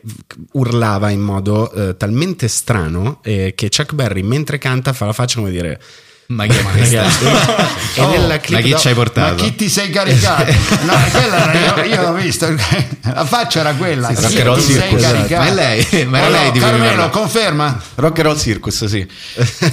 [0.53, 5.39] urlava in modo eh, talmente strano eh, che Chuck Berry mentre canta fa la faccia
[5.39, 5.79] come dire
[6.27, 7.03] Ma che è questa?
[7.95, 9.35] e Oh, nella Ma clip chi do- ci hai Ma portato?
[9.35, 10.51] chi ti sei caricato?
[10.85, 12.47] No, quella era- io, io l'ho visto.
[13.03, 14.07] La faccia era quella.
[14.09, 15.13] Sì, chi sì, ti Rock sei Circus, esatto.
[15.15, 15.43] caricato?
[15.43, 17.81] Ma è lei, ma era Oh, lei no, di Carmelo, conferma?
[17.95, 19.07] Rock and Roll Circus, sì.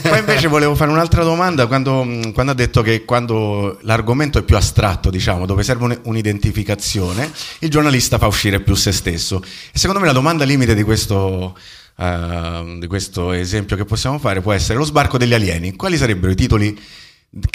[0.02, 4.42] Poi invece volevo fare un'altra domanda quando, mh, quando ha detto che quando l'argomento è
[4.42, 7.30] più astratto, diciamo, dove serve un- un'identificazione,
[7.60, 9.42] il giornalista fa uscire più se stesso.
[9.72, 11.56] E secondo me la domanda limite di questo,
[11.96, 15.74] eh, di questo esempio che possiamo fare può essere lo sbarco degli alieni.
[15.76, 16.78] Quali sarebbero i titoli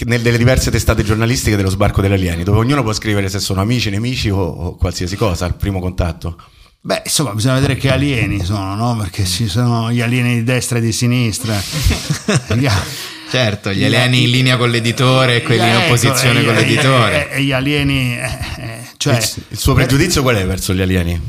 [0.06, 3.90] nelle diverse testate giornalistiche dello sbarco degli alieni, dove ognuno può scrivere se sono amici,
[3.90, 6.38] nemici o, o qualsiasi cosa al primo contatto?
[6.82, 8.96] Beh, insomma, bisogna vedere che alieni sono, no?
[8.96, 11.62] Perché ci sono gli alieni di destra e di sinistra.
[13.30, 17.30] Certo, gli alieni in linea con l'editore e quelli in Ecco, opposizione con l'editore.
[17.30, 20.82] E, e gli alieni, eh, eh, cioè, il, il suo pregiudizio qual è verso gli
[20.82, 21.22] alieni?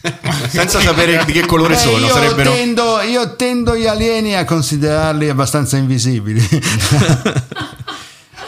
[0.48, 2.52] Senza sapere di che colore Beh, sono, io, sarebbero...
[2.52, 6.40] tendo, io tendo gli alieni a considerarli abbastanza invisibili.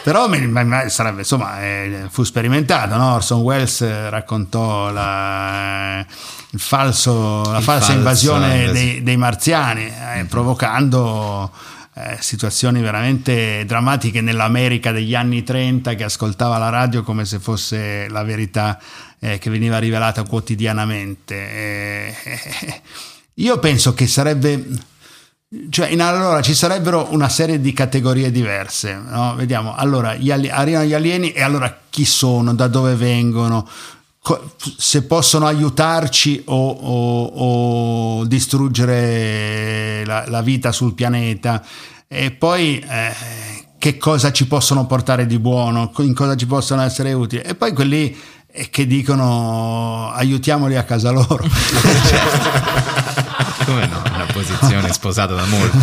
[0.02, 0.28] Però
[0.88, 3.14] sarebbe, insomma, eh, fu sperimentato, no?
[3.14, 6.04] Orson Welles eh, raccontò la,
[6.56, 11.52] falso- la falsa falso invasione invas- dei, dei marziani, eh, provocando
[11.94, 18.08] eh, situazioni veramente drammatiche nell'America degli anni 30 che ascoltava la radio come se fosse
[18.08, 18.80] la verità
[19.24, 21.34] eh, che veniva rivelata quotidianamente.
[21.34, 22.14] Eh,
[23.34, 24.66] io penso che sarebbe
[25.68, 28.94] cioè, in- allora ci sarebbero una serie di categorie diverse.
[28.94, 29.34] no?
[29.36, 33.68] Vediamo, allora gli ali- arrivano gli alieni e allora chi sono, da dove vengono,
[34.18, 37.24] co- se possono aiutarci o, o-
[38.20, 41.62] o distruggere la, la vita sul pianeta
[42.08, 43.12] e poi eh,
[43.78, 47.72] che cosa ci possono portare di buono, in cosa ci possono essere utili e poi
[47.74, 48.16] quelli
[48.52, 51.42] eh, che dicono aiutiamoli a casa loro.
[53.64, 54.02] Come no?
[54.14, 55.78] Una posizione sposata da molti.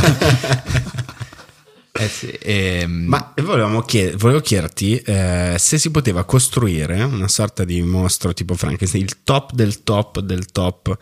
[1.92, 7.66] Eh sì, ehm, Ma volevamo chied- volevo chiederti eh, se si poteva costruire una sorta
[7.66, 10.98] di mostro tipo Frankenstein, il top del top del top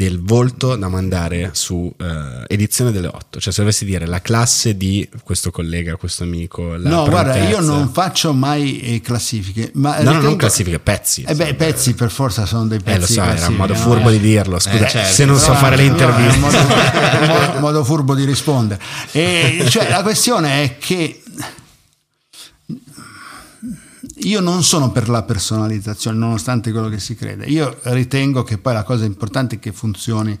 [0.00, 3.38] del volto da mandare su eh, edizione delle 8.
[3.38, 7.60] Cioè, se dovessi dire la classe di questo collega, questo amico, no, guarda, io prontezza.
[7.60, 9.70] non faccio mai eh, classifiche.
[9.74, 11.22] Ma No, no, ritengo- non classifiche, pezzi.
[11.26, 12.96] Eh beh, pezzi per forza sono dei pezzi.
[12.96, 13.78] Eh, lo so, era un modo no?
[13.78, 14.12] furbo Eh.
[14.12, 14.58] di dirlo.
[14.58, 15.12] Scusa, Eh, certo.
[15.12, 16.38] se non so fare le interviste.
[16.38, 16.66] modo, un
[17.26, 18.80] modo- modo furbo di rispondere.
[19.12, 21.20] E, cioè, la questione è che
[24.22, 27.46] io non sono per la personalizzazione, nonostante quello che si crede.
[27.46, 30.38] Io ritengo che poi la cosa importante è che funzioni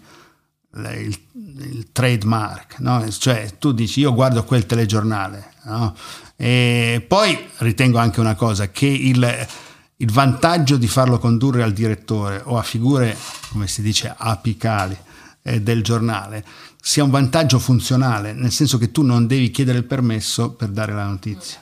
[0.72, 1.18] il,
[1.58, 3.08] il trademark, no?
[3.10, 5.96] cioè tu dici io guardo quel telegiornale, no?
[6.36, 9.46] e poi ritengo anche una cosa, che il,
[9.96, 13.16] il vantaggio di farlo condurre al direttore o a figure,
[13.50, 14.96] come si dice, apicali
[15.42, 16.44] eh, del giornale
[16.82, 20.94] sia un vantaggio funzionale, nel senso che tu non devi chiedere il permesso per dare
[20.94, 21.60] la notizia.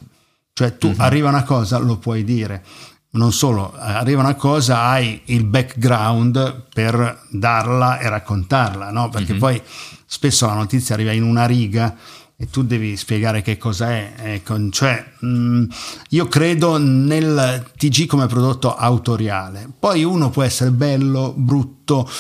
[0.59, 2.65] Cioè tu arriva una cosa, lo puoi dire.
[3.11, 9.09] Non solo, arriva una cosa, hai il background per darla e raccontarla, no?
[9.09, 9.63] Perché poi
[10.05, 11.95] spesso la notizia arriva in una riga
[12.37, 14.15] e tu devi spiegare che cosa è.
[14.17, 15.65] Ecco, cioè, mh,
[16.09, 19.71] io credo nel TG come prodotto autoriale.
[19.79, 22.11] Poi uno può essere bello, brutto,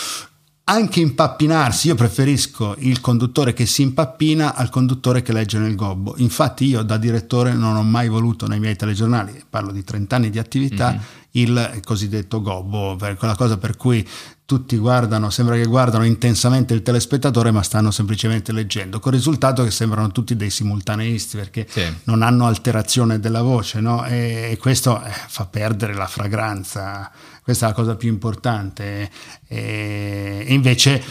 [0.68, 1.88] anche impappinarsi.
[1.88, 6.14] Io preferisco il conduttore che si impappina al conduttore che legge nel gobbo.
[6.18, 10.30] Infatti, io da direttore non ho mai voluto nei miei telegiornali, parlo di 30 anni
[10.30, 11.00] di attività,
[11.32, 14.06] il cosiddetto gobbo, quella cosa per cui
[14.44, 19.62] tutti guardano, sembra che guardano intensamente il telespettatore, ma stanno semplicemente leggendo, con il risultato
[19.62, 21.82] che sembrano tutti dei simultaneisti perché Sì.
[22.04, 24.06] non hanno alterazione della voce, no?
[24.06, 27.10] E, e questo eh, fa perdere la fragranza.
[27.48, 29.10] Questa è la cosa più importante.
[29.46, 31.02] E, invece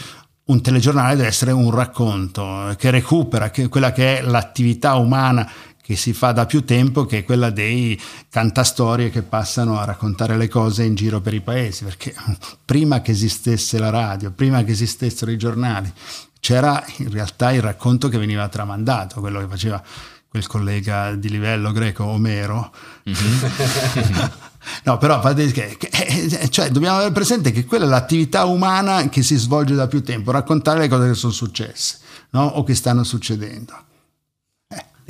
[0.44, 5.50] un telegiornale deve essere un racconto che recupera quella che è l'attività umana
[5.82, 10.36] che si fa da più tempo, che è quella dei cantastorie che passano a raccontare
[10.36, 12.14] le cose in giro per i paesi, perché
[12.64, 15.92] prima che esistesse la radio, prima che esistessero i giornali,
[16.38, 19.82] c'era in realtà il racconto che veniva tramandato, quello che faceva
[20.28, 22.72] quel collega di livello greco Omero.
[24.84, 29.08] No, però fate che, che- eh, cioè, dobbiamo avere presente che quella è l'attività umana
[29.08, 31.98] che si svolge da più tempo, raccontare le cose che sono successe
[32.30, 32.44] no?
[32.44, 33.86] o che stanno succedendo.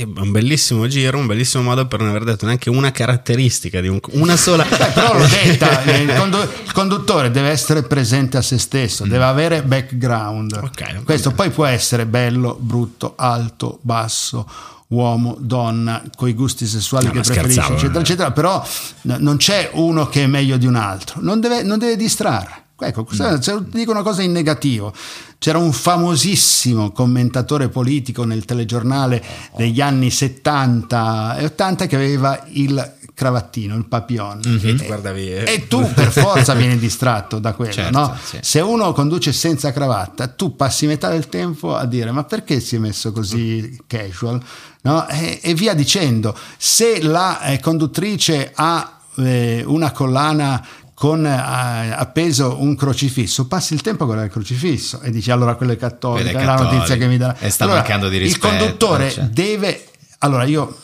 [0.01, 3.99] Un bellissimo giro, un bellissimo modo per non aver detto neanche una caratteristica di un,
[4.13, 4.63] una sola.
[4.71, 9.05] Beh, però l'ho detta, eh, il, condu- il conduttore deve essere presente a se stesso,
[9.07, 10.61] deve avere background.
[10.63, 14.49] Ok, Questo poi può essere bello, brutto, alto, basso,
[14.89, 18.03] uomo, donna, coi gusti sessuali No, che preferisce, eccetera, eh.
[18.03, 18.33] eccetera.
[18.33, 18.65] Però
[19.03, 22.63] non c'è uno che è meglio di un altro, non deve, non deve distrarre.
[22.81, 24.93] Ecco, questa- se dico una cosa in negativo.
[25.39, 29.23] C'era un famosissimo commentatore politico nel telegiornale
[29.57, 34.41] degli anni 70 e 80 che aveva il cravattino, il papillon.
[34.45, 35.53] E E- eh.
[35.55, 38.17] e tu per forza vieni distratto da quello, Certo, no?
[38.23, 38.39] sì.
[38.41, 42.77] Se uno conduce senza cravatta, tu passi metà del tempo a dire ma perché si
[42.77, 44.41] è messo così casual?
[44.89, 45.07] No?
[45.09, 46.37] E, e via dicendo.
[46.57, 53.83] Se la eh, conduttrice ha eh, una collana con eh, appeso un crocifisso, passi il
[53.83, 56.79] tempo a guardare il crocifisso e dici allora quello è cattolico, è è la notizia
[56.79, 56.99] cattolico.
[56.99, 57.37] che mi dà.
[57.39, 59.25] E sta Allora, mancando di rispetto, Il conduttore cioè.
[59.25, 59.85] deve...
[60.21, 60.77] Allora io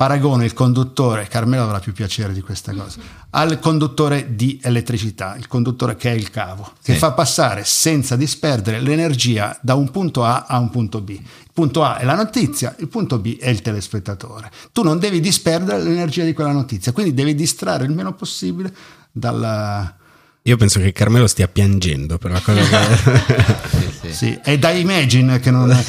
[0.00, 5.46] paragono il conduttore, Carmelo avrà più piacere di questa cosa, al conduttore di elettricità, il
[5.46, 6.98] conduttore che è il cavo, che Sì.
[6.98, 11.10] fa passare senza disperdere l'energia da un punto A a un punto B.
[11.10, 14.50] Il punto A è la notizia, il punto B è il telespettatore.
[14.72, 18.74] Tu non devi disperdere l'energia di quella notizia, quindi devi distrarre il meno possibile
[19.12, 19.96] dalla...
[20.44, 23.88] Io penso che Carmelo stia piangendo per la cosa che.
[24.10, 25.68] Sì, è da Imagine che non,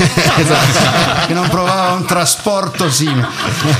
[1.28, 3.26] che non provava un trasporto simile.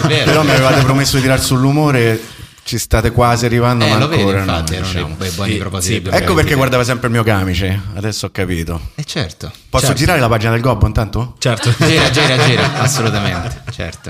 [0.08, 0.26] Vero.
[0.26, 2.20] Però mi avevate promesso di tirare sull'umore,
[2.64, 5.16] ci state quasi arrivando, Eh, ma lo vedi, ancora infatti, no, erano diciamo.
[5.36, 5.52] buoni
[5.82, 6.56] Sì, sì, Ecco perché 2023.
[6.56, 8.82] guardava sempre il mio camice, adesso ho capito.
[8.96, 9.52] Eh certo.
[9.70, 10.00] Posso certo.
[10.00, 11.36] girare la pagina del Gobbo intanto?
[11.38, 11.72] certo.
[11.78, 14.10] Gira, gira, gira, assolutamente, certo.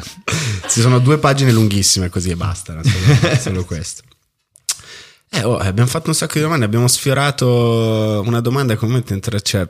[0.69, 2.75] Ci sono due pagine lunghissime così e basta,
[3.37, 4.03] solo questo.
[5.33, 9.01] Eh, oh, abbiamo fatto un sacco di domande, abbiamo sfiorato una domanda come
[9.41, 9.69] cioè,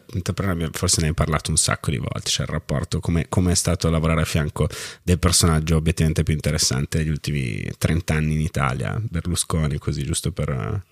[0.71, 3.87] forse ne hai parlato un sacco di volte, cioè il rapporto, come come è stato
[3.91, 4.67] lavorare a fianco
[5.03, 10.83] del personaggio obiettivamente più interessante degli ultimi 30 anni in Italia, Berlusconi, così giusto per...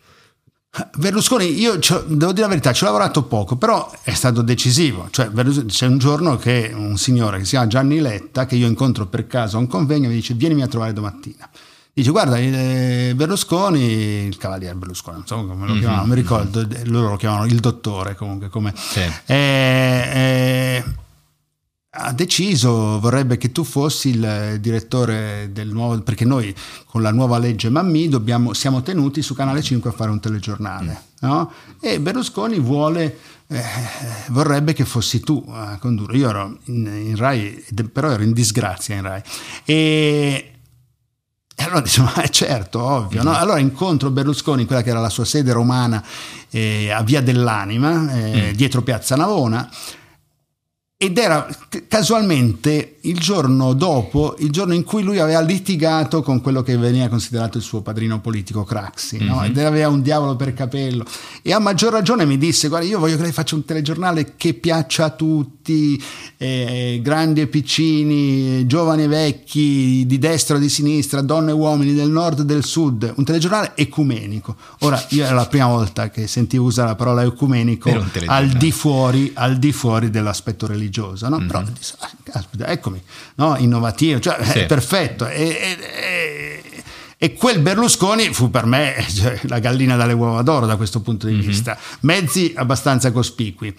[0.97, 5.07] Berlusconi, io devo dire la verità, ci ho lavorato poco, però è stato decisivo.
[5.09, 5.31] Cioè,
[5.65, 9.25] c'è un giorno che un signore che si chiama Gianni Letta, che io incontro per
[9.25, 11.49] caso a un convegno, mi dice: Vienimi a trovare domattina.
[11.93, 16.59] Dice: Guarda, eh, Berlusconi, il cavaliere Berlusconi, non so come lo chiamavano, non mi ricordo,
[16.61, 18.49] eh, loro lo chiamavano il dottore comunque.
[18.49, 18.99] Come, Sì.
[18.99, 19.33] eh,
[20.13, 20.83] eh,
[21.91, 27.37] ha deciso, vorrebbe che tu fossi il direttore del nuovo, perché noi con la nuova
[27.39, 31.01] legge Mammi dobbiamo, siamo tenuti su Canale 5 a fare un telegiornale.
[31.21, 31.51] No?
[31.81, 33.17] E Berlusconi vuole,
[33.47, 33.61] eh,
[34.29, 36.15] vorrebbe che fossi tu a condurre.
[36.15, 39.21] Io ero in, in Rai, però ero in disgrazia in Rai.
[39.65, 40.58] E,
[41.59, 43.21] e allora diciamo, eh, certo, ovvio.
[43.21, 43.35] No?
[43.35, 46.01] Allora incontro Berlusconi in quella che era la sua sede romana
[46.49, 49.69] eh, a Via dell'Anima, eh, dietro Piazza Navona.
[51.01, 51.47] Ed era
[51.87, 57.07] casualmente il giorno dopo, il giorno in cui lui aveva litigato con quello che veniva
[57.07, 59.41] considerato il suo padrino politico Craxi, no?
[59.45, 61.05] ed aveva un diavolo per capello.
[61.41, 64.53] E a maggior ragione mi disse: Guarda, io voglio che lei faccia un telegiornale che
[64.53, 66.03] piaccia a tutti,
[66.35, 71.93] eh, grandi e piccini, giovani e vecchi, di destra o di sinistra, donne e uomini
[71.93, 74.55] del nord e del sud, un telegiornale ecumenico.
[74.79, 77.89] Ora, io era la prima volta che sentivo usare la parola ecumenico
[78.25, 80.87] al di fuori, al di fuori dell'aspetto religioso,
[81.29, 81.45] no?
[81.45, 83.01] Però disse, "Ah, caspita, eccomi,
[83.35, 83.55] no?
[83.57, 84.65] innovativo, cioè, Sì.
[84.65, 85.27] perfetto.
[85.27, 86.83] E, e- e-
[87.21, 91.27] e quel Berlusconi fu per me cioè, la gallina dalle uova d'oro da questo punto
[91.27, 91.77] di vista.
[92.01, 93.75] Mezzi abbastanza cospicui,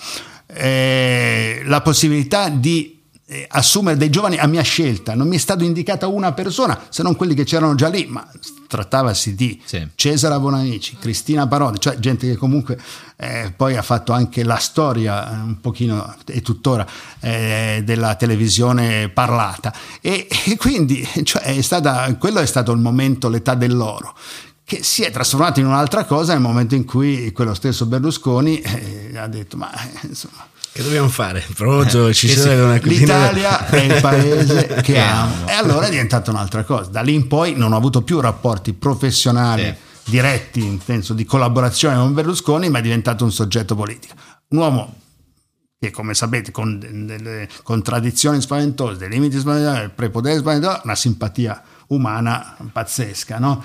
[0.52, 2.99] Eh, la possibilità di
[3.48, 7.14] assumere dei giovani a mia scelta, non mi è stata indicata una persona se non
[7.16, 8.26] quelli che c'erano già lì, ma
[8.66, 9.86] trattavasi di Sì.
[9.94, 12.78] Cesare Bonamici, Cristina Parodi, cioè gente che comunque
[13.16, 16.86] eh, poi ha fatto anche la storia eh, un pochino e tuttora
[17.20, 23.28] eh, della televisione parlata e, e quindi cioè, è stata, quello è stato il momento,
[23.28, 24.16] l'età dell'oro
[24.64, 29.18] che si è trasformato in un'altra cosa nel momento in cui quello stesso Berlusconi eh,
[29.18, 31.44] ha detto ma eh, insomma Che dobbiamo fare?
[31.54, 35.48] Proprio ci che sì, serve una cucina- L'Italia è il paese che amo.
[35.48, 36.90] E allora è diventata un'altra cosa.
[36.90, 40.10] Da lì in poi non ho avuto più rapporti professionali Sì.
[40.10, 44.14] diretti, in senso di collaborazione con Berlusconi, ma è diventato un soggetto politico.
[44.50, 44.94] Un uomo
[45.78, 51.62] che, come sapete, con de- delle contraddizioni spaventose, dei limiti spaventosi, prepotenza spaventosa, una simpatia
[51.88, 53.62] umana pazzesca, no?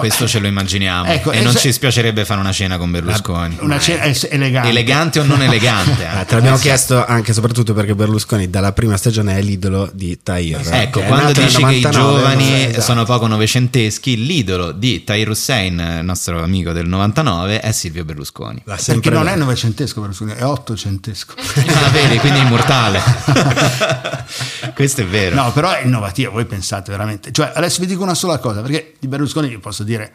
[0.00, 1.10] Questo ce lo immaginiamo.
[1.10, 3.58] Ecco, e non se- ci spiacerebbe fare una cena con Berlusconi.
[3.60, 4.68] Una cena elegante.
[4.68, 6.02] Elegante o non elegante?
[6.02, 6.06] eh.
[6.06, 10.18] Ah, te l'abbiamo chiesto anche e soprattutto perché Berlusconi dalla prima stagione è l'idolo di
[10.22, 10.60] Tahir.
[10.70, 12.80] Ecco, quando dici che i 99, giovani esatto.
[12.82, 18.62] sono poco novecenteschi, l'idolo di Tahir Hussein, nostro amico del 99, è Silvio Berlusconi.
[18.64, 21.34] Perché non è novecentesco Berlusconi, è ottocentesco.
[21.66, 23.00] Ah, vedi, quindi è immortale.
[24.74, 25.36] Questo è vero.
[25.36, 27.30] No, però è innovativo, voi pensate veramente.
[27.32, 30.12] Cioè, adesso vi dico una sola cosa, perché di Berlusconi vi posso dire,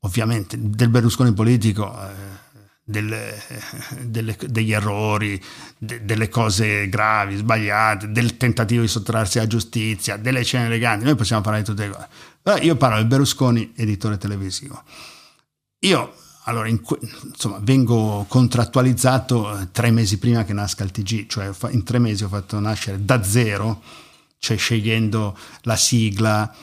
[0.00, 2.44] ovviamente, del Berlusconi politico, eh,
[2.84, 3.42] delle-
[4.02, 5.42] delle- degli errori,
[5.78, 11.14] de- delle cose gravi, sbagliate, del tentativo di sottrarsi alla giustizia, delle scene eleganti, noi
[11.14, 12.08] possiamo parlare di tutte le cose.
[12.42, 14.82] Però io parlo del Berlusconi editore televisivo.
[15.80, 16.14] Io
[16.48, 16.80] allora, in
[17.24, 22.22] insomma, vengo contrattualizzato eh, tre mesi prima che nasca il TG, cioè in tre mesi
[22.22, 23.82] ho fatto nascere da zero,
[24.38, 26.54] cioè scegliendo la sigla,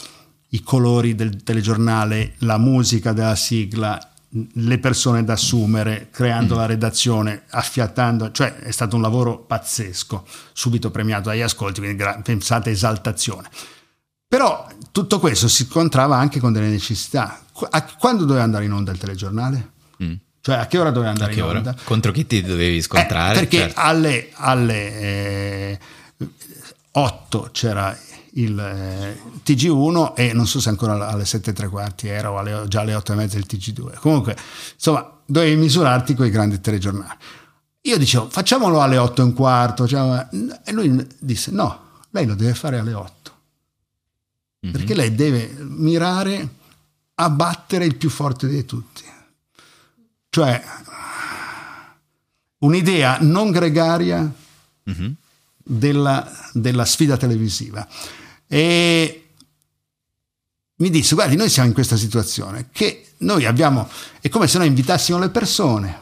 [0.54, 4.00] i colori del telegiornale, la musica della sigla,
[4.54, 10.92] le persone da assumere, creando la redazione, affiattando, cioè è stato un lavoro pazzesco, subito
[10.92, 13.50] premiato dagli ascolti, quindi gra- pensate esaltazione.
[14.28, 17.40] Però tutto questo si scontrava anche con delle necessità.
[17.52, 19.72] Qu- a- quando doveva andare in onda il telegiornale?
[20.04, 20.14] Mm.
[20.42, 21.58] Cioè a che ora doveva A andare che in ora?
[21.60, 21.76] onda?
[21.84, 23.34] Contro chi ti dovevi Eh, scontrare?
[23.40, 23.80] perché Certo.
[23.80, 25.80] alle, alle eh,
[26.92, 27.96] 8 c'era
[28.36, 32.38] il eh, TG1 e non so se ancora alle 7 e tre quarti era o
[32.40, 33.98] alle- già alle 8 e mezza il TG2.
[34.00, 34.36] Comunque,
[34.74, 37.18] insomma, dovevi misurarti con i grandi telegiornali.
[37.82, 39.88] Io dicevo, facciamolo alle 8 e un quarto.
[39.88, 40.28] cioè,
[40.64, 43.32] e lui disse, no, lei lo deve fare alle 8.
[44.62, 44.72] Mhm.
[44.72, 46.48] Perché lei deve mirare
[47.16, 49.04] a battere il più forte di tutti.
[50.30, 50.64] Cioè,
[52.60, 54.32] un'idea non gregaria
[54.86, 55.14] Mhm.
[55.58, 57.86] della, della sfida televisiva.
[58.54, 59.30] E
[60.76, 63.90] mi disse, guardi, noi siamo in questa situazione che noi abbiamo,
[64.22, 66.00] è come se noi invitassimo le persone,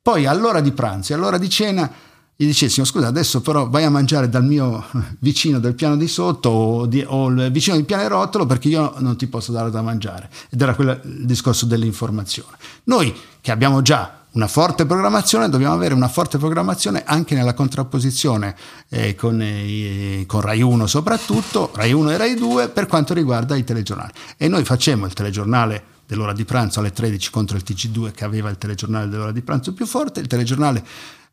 [0.00, 1.92] poi all'ora di pranzo e all'ora di cena
[2.34, 4.86] gli dicessimo, scusa, adesso però vai a mangiare dal mio
[5.20, 9.26] vicino del piano di sotto o, di- o vicino del pianerottolo perché io non ti
[9.26, 10.30] posso dare da mangiare.
[10.48, 12.56] Ed era quello il discorso dell'informazione.
[12.84, 18.54] Noi che abbiamo già una forte programmazione, dobbiamo avere una forte programmazione anche nella contrapposizione
[18.88, 23.56] eh, con, eh, con Rai 1 soprattutto, Rai 1 e Rai 2 per quanto riguarda
[23.56, 24.12] i telegiornali.
[24.36, 28.48] E noi facciamo il telegiornale dell'ora di pranzo alle 13 contro il TG2 che aveva
[28.48, 30.84] il telegiornale dell'ora di pranzo più forte, il telegiornale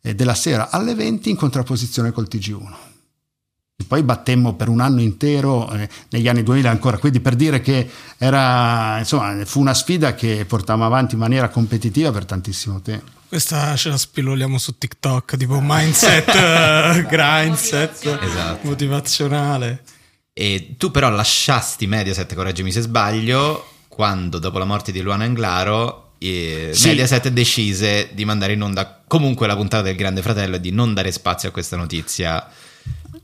[0.02, 2.99] eh, della sera alle 20 in contrapposizione col TG1.
[3.82, 7.62] E poi battemmo per un anno intero eh, negli anni 2000 ancora, quindi per dire
[7.62, 13.10] che era, insomma, fu una sfida che portammo avanti in maniera competitiva per tantissimo tempo.
[13.30, 18.68] Questa ce la spilloliamo su TikTok, tipo mindset, eh, grindset, Esatto.
[18.68, 19.84] motivazionale.
[20.34, 26.14] E tu però lasciasti Mediaset, correggimi se sbaglio, quando dopo la morte di Luana Anglaro
[26.18, 26.88] eh, Sì.
[26.90, 30.94] Mediaset decise di mandare in onda comunque la puntata del Grande Fratello e di non
[30.94, 32.46] dare spazio a questa notizia.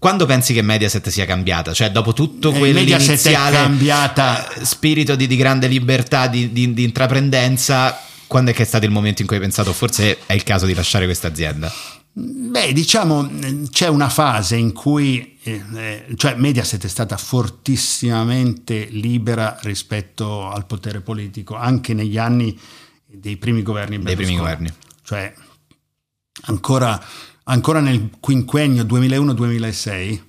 [0.05, 1.73] Quando pensi che Mediaset sia cambiata?
[1.73, 7.99] Cioè dopo tutto Eh, quell'iniziale eh, spirito di, di grande libertà, di, di- di intraprendenza,
[8.27, 10.67] quando è che è stato il momento in cui hai pensato forse è il caso
[10.67, 11.73] di lasciare questa azienda?
[12.13, 13.27] Beh, diciamo,
[13.71, 20.67] c'è una fase in cui, eh, eh, cioè Mediaset è stata fortissimamente libera rispetto al
[20.67, 22.55] potere politico, anche negli anni
[23.07, 24.71] dei primi governi Dei primi governi.
[25.03, 25.33] Cioè,
[26.43, 27.03] ancora,
[27.45, 30.21] ancora nel quinquennio 2001-2006,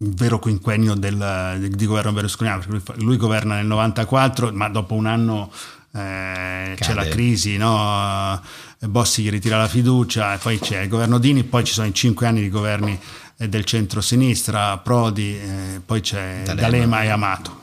[0.00, 4.94] il vero quinquennio del, di governo berlusconiano, perché lui, lui governa nel 94, ma dopo
[4.94, 5.50] un anno
[5.92, 8.40] eh, c'è la crisi, no?
[8.80, 11.94] Bossi gli ritira la fiducia, e poi c'è il governo Dini, poi ci sono i
[11.94, 12.98] cinque anni di governi
[13.38, 16.60] eh, del centro-sinistra, Prodi, eh, poi c'è D'Alema.
[16.60, 17.60] D'Alema e Amato.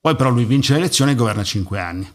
[0.00, 2.08] Poi però lui vince le elezioni e governa cinque anni.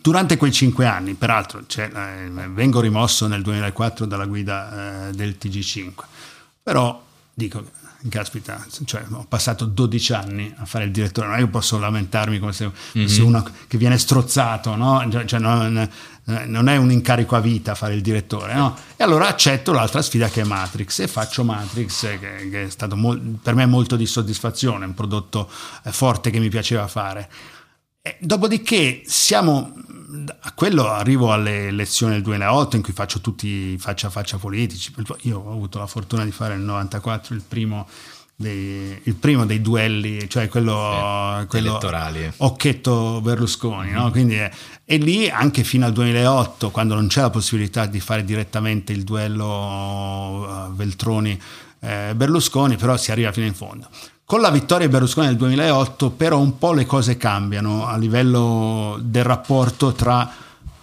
[0.00, 5.36] Durante quei cinque anni, peraltro, cioè, eh, vengo rimosso nel 2004 dalla guida eh, del
[5.40, 5.92] TG5,
[6.62, 7.04] però
[7.34, 7.64] dico,
[8.08, 12.38] caspita, cioè, ho passato 12 anni a fare il direttore, non è che posso lamentarmi
[12.38, 15.06] come se fossi uno che viene strozzato, no?
[15.10, 15.88] Cioè, cioè, non,
[16.46, 18.76] non è un incarico a vita fare il direttore, no?
[18.96, 22.96] E allora accetto l'altra sfida che è Matrix e faccio Matrix, che, che è stato
[22.96, 25.50] mol- per me molto di soddisfazione, un prodotto
[25.84, 27.28] eh, forte che mi piaceva fare.
[28.06, 29.72] Eh, Dopodiché siamo
[30.40, 34.92] a quello arrivo alle elezioni del 2008 in cui faccio tutti faccia a faccia politici.
[35.22, 37.88] Io ho avuto la fortuna di fare nel 94 il primo
[38.36, 42.32] dei, il primo dei duelli, cioè quello, Sì, quello elettorali.
[42.38, 44.10] Occhetto Berlusconi, no?
[44.12, 44.50] Quindi è-
[44.84, 49.02] e lì anche fino al 2008, quando non c'è la possibilità di fare direttamente il
[49.04, 53.88] duello eh, Veltroni-Berlusconi, però si arriva fino in fondo.
[54.28, 58.98] Con la vittoria di Berlusconi nel 2008, però, un po' le cose cambiano a livello
[59.00, 60.28] del rapporto tra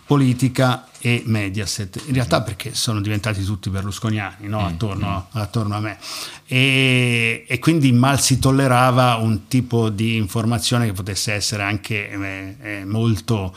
[0.05, 2.03] politica e Mediaset.
[2.05, 4.65] In realtà, perché sono diventati tutti berlusconiani no?
[4.65, 5.97] attorno, attorno a me,
[6.45, 12.55] e, e quindi mal si tollerava un tipo di informazione che potesse essere anche eh,
[12.61, 13.53] eh, molto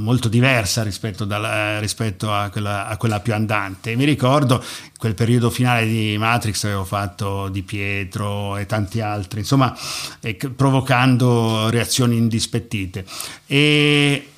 [0.00, 3.96] molto diversa rispetto, dalla- rispetto a, quella, a quella più andante.
[3.96, 4.62] Mi ricordo
[4.98, 9.76] quel periodo finale di Matrix avevo fatto Di Pietro e tanti altri, insomma,
[10.20, 13.04] eh, che- provocando reazioni indispettite.
[13.46, 14.30] E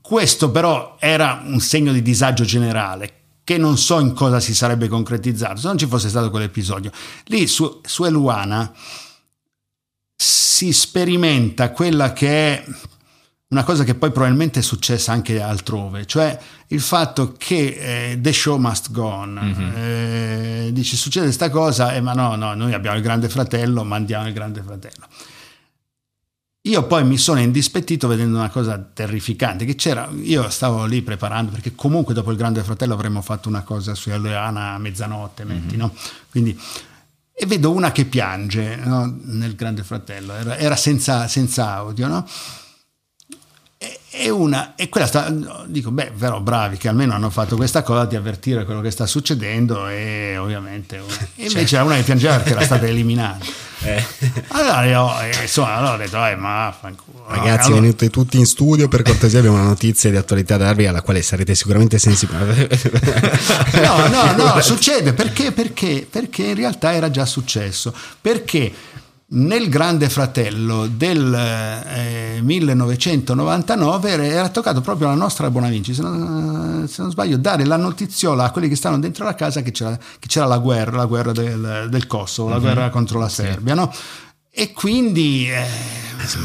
[0.00, 4.88] questo però era un segno di disagio generale che non so in cosa si sarebbe
[4.88, 6.90] concretizzato se non ci fosse stato quell'episodio.
[7.24, 8.72] Lì su, su Eluana
[10.16, 12.64] si sperimenta quella che è
[13.52, 16.38] una cosa che poi probabilmente è successa anche altrove, cioè
[16.68, 19.38] il fatto che eh, the show must go on.
[19.76, 24.26] Eh, dice succede questa cosa, eh, ma no, no, noi abbiamo il grande fratello, mandiamo
[24.26, 25.06] il grande fratello.
[26.66, 31.50] Io poi mi sono indispettito vedendo una cosa terrificante, che c'era, io stavo lì preparando,
[31.50, 35.76] perché comunque dopo il Grande Fratello avremmo fatto una cosa su Eleana a mezzanotte, metti,
[35.76, 35.92] no?
[36.30, 36.56] Quindi,
[37.32, 39.12] e vedo una che piange no?
[39.24, 42.24] nel Grande Fratello, era, era senza, senza audio, no?
[43.84, 45.28] E, e una, e quella sta,
[45.66, 49.06] dico, beh, però bravi che almeno hanno fatto questa cosa di avvertire quello che sta
[49.06, 53.44] succedendo e ovviamente una- e invece era una che piangeva perché era stata eliminata.
[54.54, 57.24] Allora io, eh, insomma, allora ho detto, eh, ma vaffanculo.
[57.26, 59.38] Ragazzi, Allora- venite tutti in studio per cortesia.
[59.40, 62.68] Abbiamo una notizia di attualità da darvi alla quale sarete sicuramente sensibili.
[63.82, 66.06] No, no, no, succede perché, perché?
[66.08, 67.92] Perché in realtà era già successo.
[68.20, 68.72] Perché
[69.34, 77.00] nel Grande Fratello del eh, 1999 era- toccato proprio alla nostra Bonavinci, se non, se
[77.02, 80.26] non sbaglio, dare la notiziola a quelli che stavano dentro la casa che c'era, che
[80.26, 83.90] c'era la guerra, la guerra del, del Kosovo, la guerra contro la Serbia, no?
[84.54, 85.64] E quindi eh,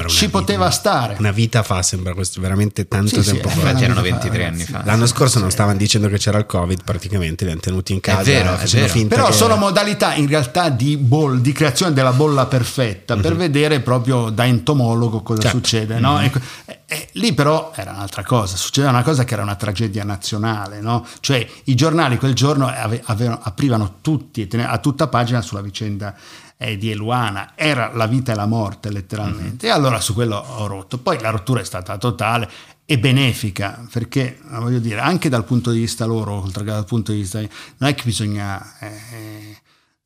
[0.08, 1.18] ci vita- poteva stare.
[1.20, 3.58] Una vita fa, sembra questo veramente tanto Sì, sì, tempo eh, fa.
[3.60, 4.62] Infatti erano anni fa, 23 ragazzi.
[4.62, 4.90] anni fa.
[4.90, 8.22] L'anno scorso non stavano dicendo che c'era il Covid, praticamente li hanno tenuti in casa.
[8.24, 8.88] vero, è vero.
[8.88, 13.36] finta Però che- sono modalità in realtà di, boll- di creazione della bolla perfetta per
[13.36, 15.58] vedere proprio da entomologo cosa Certo.
[15.58, 16.00] succede.
[16.00, 16.22] no?
[16.22, 20.06] Ecco, e- e lì però era un'altra cosa, succedeva una cosa che era una tragedia
[20.06, 21.06] nazionale, no?
[21.20, 26.16] cioè i giornali quel giorno ave- avevano- aprivano tutti e a tutta pagina sulla vicenda
[26.58, 30.68] eh, di Eluana, era la vita e la morte letteralmente, e allora su quello ho
[30.68, 30.98] rotto.
[30.98, 32.50] Poi la rottura è stata totale
[32.86, 37.12] e benefica, perché voglio dire, anche dal punto di vista loro, oltre che dal punto
[37.12, 37.40] di vista...
[37.40, 38.78] non è che bisogna...
[38.80, 39.58] eh,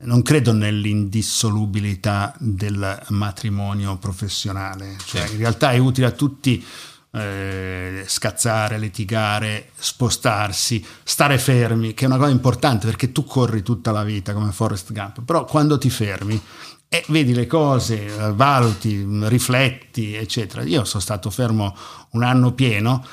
[0.04, 6.66] non credo nell'indissolubilità del matrimonio professionale, cioè in realtà è utile a tutti
[7.12, 13.92] eh, scazzare, litigare, spostarsi, stare fermi, che è una cosa importante perché tu corri tutta
[13.92, 16.42] la vita come Forrest Gump, però quando ti fermi
[16.94, 20.62] e vedi le cose, eh, valuti, rifletti, eccetera.
[20.64, 21.74] Io sono stato fermo
[22.12, 23.06] un anno pieno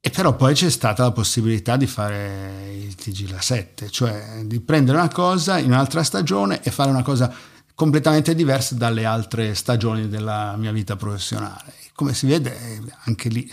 [0.00, 4.60] e però poi c'è stata la possibilità di fare il TG la 7, cioè di
[4.60, 7.34] prendere una cosa in un'altra stagione e fare una cosa
[7.74, 11.77] completamente diversa dalle altre stagioni della mia vita professionale.
[11.98, 13.52] Come si vede, anche lì,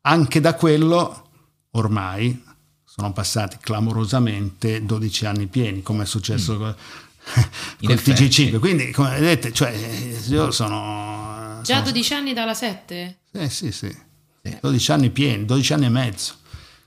[0.00, 1.28] anche da quello
[1.72, 2.42] ormai
[2.82, 6.74] sono passati clamorosamente 12 anni pieni, come è successo con,
[7.80, 8.24] In col effetti.
[8.26, 8.58] TG5.
[8.58, 9.68] Quindi, come vedete, cioè,
[10.28, 11.60] io sono...
[11.62, 13.18] Già sono 12 anni dalla 7?
[13.32, 13.94] eh, sì, sì,
[14.62, 16.34] 12 anni pieni, 12 anni e mezzo.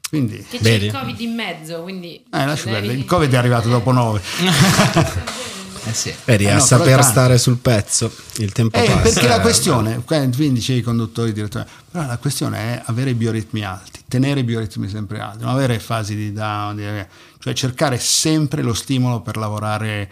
[0.09, 0.85] Quindi, Che c'è Vedi?
[0.87, 2.15] il Covid in mezzo, quindi...
[2.15, 2.93] eh, lascia perdere.
[2.93, 4.21] il Covid è arrivato dopo 9.
[5.87, 6.13] Eh sì.
[6.25, 8.97] Vedi, Eh a no, saper stare sul pezzo, il tempo Eh, passa.
[8.99, 13.63] perché la questione, quindi dicevi i conduttori, direttori, però la questione è avere i bioritmi
[13.63, 17.05] alti, tenere i bioritmi sempre alti, non avere fasi di down, di-
[17.39, 20.09] cioè cercare sempre lo stimolo per lavorare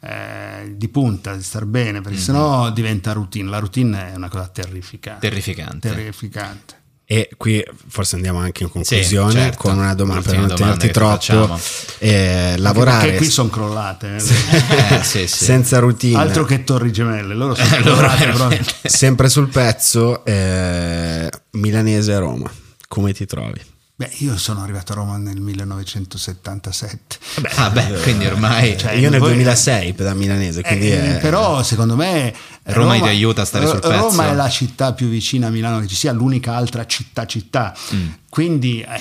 [0.00, 3.50] eh, di punta, di star bene, perché sennò diventa routine.
[3.50, 5.28] La routine è una cosa terrificante.
[5.28, 5.88] Terrificante.
[5.90, 6.76] terrificante.
[7.10, 9.56] E qui forse andiamo anche in conclusione certo.
[9.62, 11.58] con una domanda per Ultime non domande tenerti troppo.
[12.00, 14.16] Eh, lavorare Perché qui sono crollate.
[14.16, 14.20] eh.
[14.98, 15.44] Eh, sì, sì.
[15.44, 21.30] senza routine, Altro che torri gemelle, loro sono Eh, loro crollate sempre sul pezzo, eh,
[21.52, 22.50] milanese a Roma.
[22.86, 23.58] Come ti trovi?
[23.98, 27.18] Beh, io sono arrivato a Roma nel 1977.
[27.56, 31.64] Ah, beh, quindi ormai Cioè, Io nel voi- 2006 da milanese, quindi Eh, è- Però
[31.64, 33.96] secondo me Roma ti aiuta a stare sul pezzo.
[33.96, 37.74] Roma è la città più vicina a Milano che ci sia, l'unica altra città città.
[37.92, 38.08] Mm.
[38.28, 39.00] Quindi eh,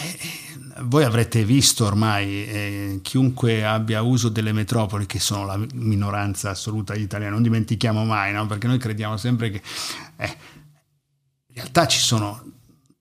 [0.82, 6.94] voi avrete visto ormai eh, chiunque abbia uso delle metropoli che sono la minoranza assoluta
[6.94, 8.48] degli italiani, non dimentichiamo mai, no?
[8.48, 9.61] perché noi crediamo sempre che
[10.18, 12.44] eh, in realtà ci sono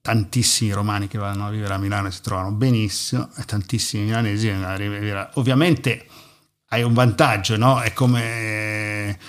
[0.07, 4.47] tantissimi romani che vanno a vivere a Milano e si trovano benissimo e tantissimi milanesi
[4.47, 6.05] che a vivere ovviamente
[6.69, 7.81] hai un vantaggio, no?
[7.81, 9.19] È come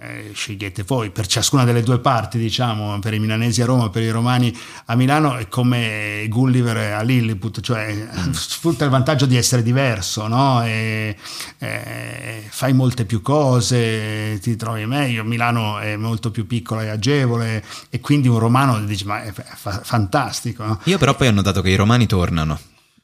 [0.00, 4.02] eh, scegliete voi per ciascuna delle due parti, diciamo, per i milanesi a Roma, per
[4.02, 4.56] i romani
[4.86, 10.64] a Milano, è come Gulliver a Lilliput, cioè sfrutta il vantaggio di essere diverso, no?
[10.64, 11.16] E,
[11.58, 15.22] eh, fai molte più cose, ti trovi meglio.
[15.24, 19.82] Milano è molto più piccola e agevole, e quindi un romano dice: Ma è fa-
[19.84, 20.80] fantastico, no?
[20.84, 22.58] Io però poi ho notato che i romani tornano.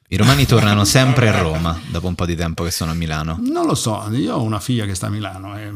[0.09, 3.39] I romani tornano sempre a Roma dopo un po' di tempo che sono a Milano.
[3.41, 5.73] Non lo so, io ho una figlia che sta a Milano e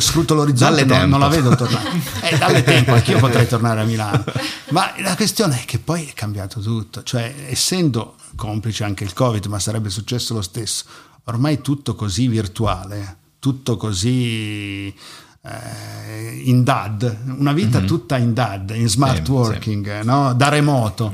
[0.00, 0.86] scruto l'orizzonte Mm.
[0.88, 1.90] Dalle non, non la vedo tornare.
[2.26, 4.24] Eh, dalle tempo, anch'io potrei tornare a Milano.
[4.70, 9.46] Ma la questione è che poi è cambiato tutto, cioè essendo complice anche il Covid,
[9.46, 10.84] ma sarebbe successo lo stesso,
[11.24, 14.92] ormai tutto così virtuale, tutto così
[15.46, 19.24] eh, in DAD, una vita tutta in DAD, in smart.
[19.24, 20.34] Sì, working, no?
[20.34, 21.12] da remoto.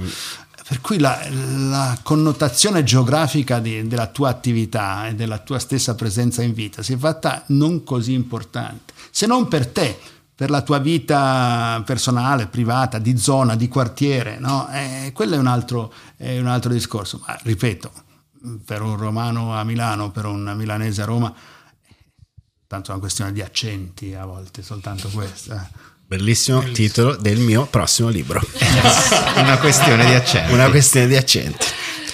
[0.66, 6.42] Per cui la, la connotazione geografica di- della tua attività e della tua stessa presenza
[6.42, 9.98] in vita si è fatta non così importante, se non per te,
[10.34, 14.68] per la tua vita personale, privata, di zona, di quartiere, no?
[14.70, 17.22] Eh, quello è un, altro, è un altro discorso.
[17.26, 17.92] Ma ripeto,
[18.64, 21.32] per un romano a Milano, per un milanese a Roma,
[22.66, 25.70] tanto è una questione di accenti a volte, soltanto questa.
[26.16, 28.38] Bellissimo titolo del mio prossimo libro.
[29.36, 30.52] Una questione di accento.
[30.52, 31.66] Una questione di accenti.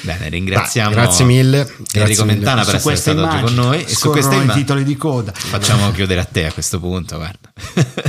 [0.02, 1.64] Bene, ringraziamo Dai, grazie mille.
[1.64, 2.24] Grazie Enrico.
[2.24, 3.82] Mentana per essere stato oggi con noi.
[3.82, 5.32] E su scorrono queste i immagini titoli di coda.
[5.34, 7.52] facciamo chiudere a te a questo punto, guarda.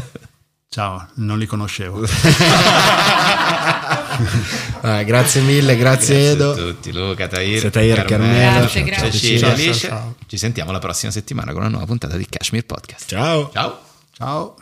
[0.70, 2.06] Ciao, non li conoscevo.
[4.82, 6.52] Ah, grazie mille, grazie, Grazie Edo.
[6.52, 8.60] a tutti, Luca, Tahir, Grazie, Tahir, Carmela.
[8.60, 9.12] Grazie, grazie.
[9.12, 9.74] Cecilia, Ciao, Alice.
[9.74, 10.16] ciao, ciao.
[10.28, 13.08] Ci sentiamo la prossima settimana con una nuova puntata di Kashmir Podcast.
[13.08, 13.50] Ciao.
[13.54, 13.80] Ciao.
[14.18, 14.56] Ciao.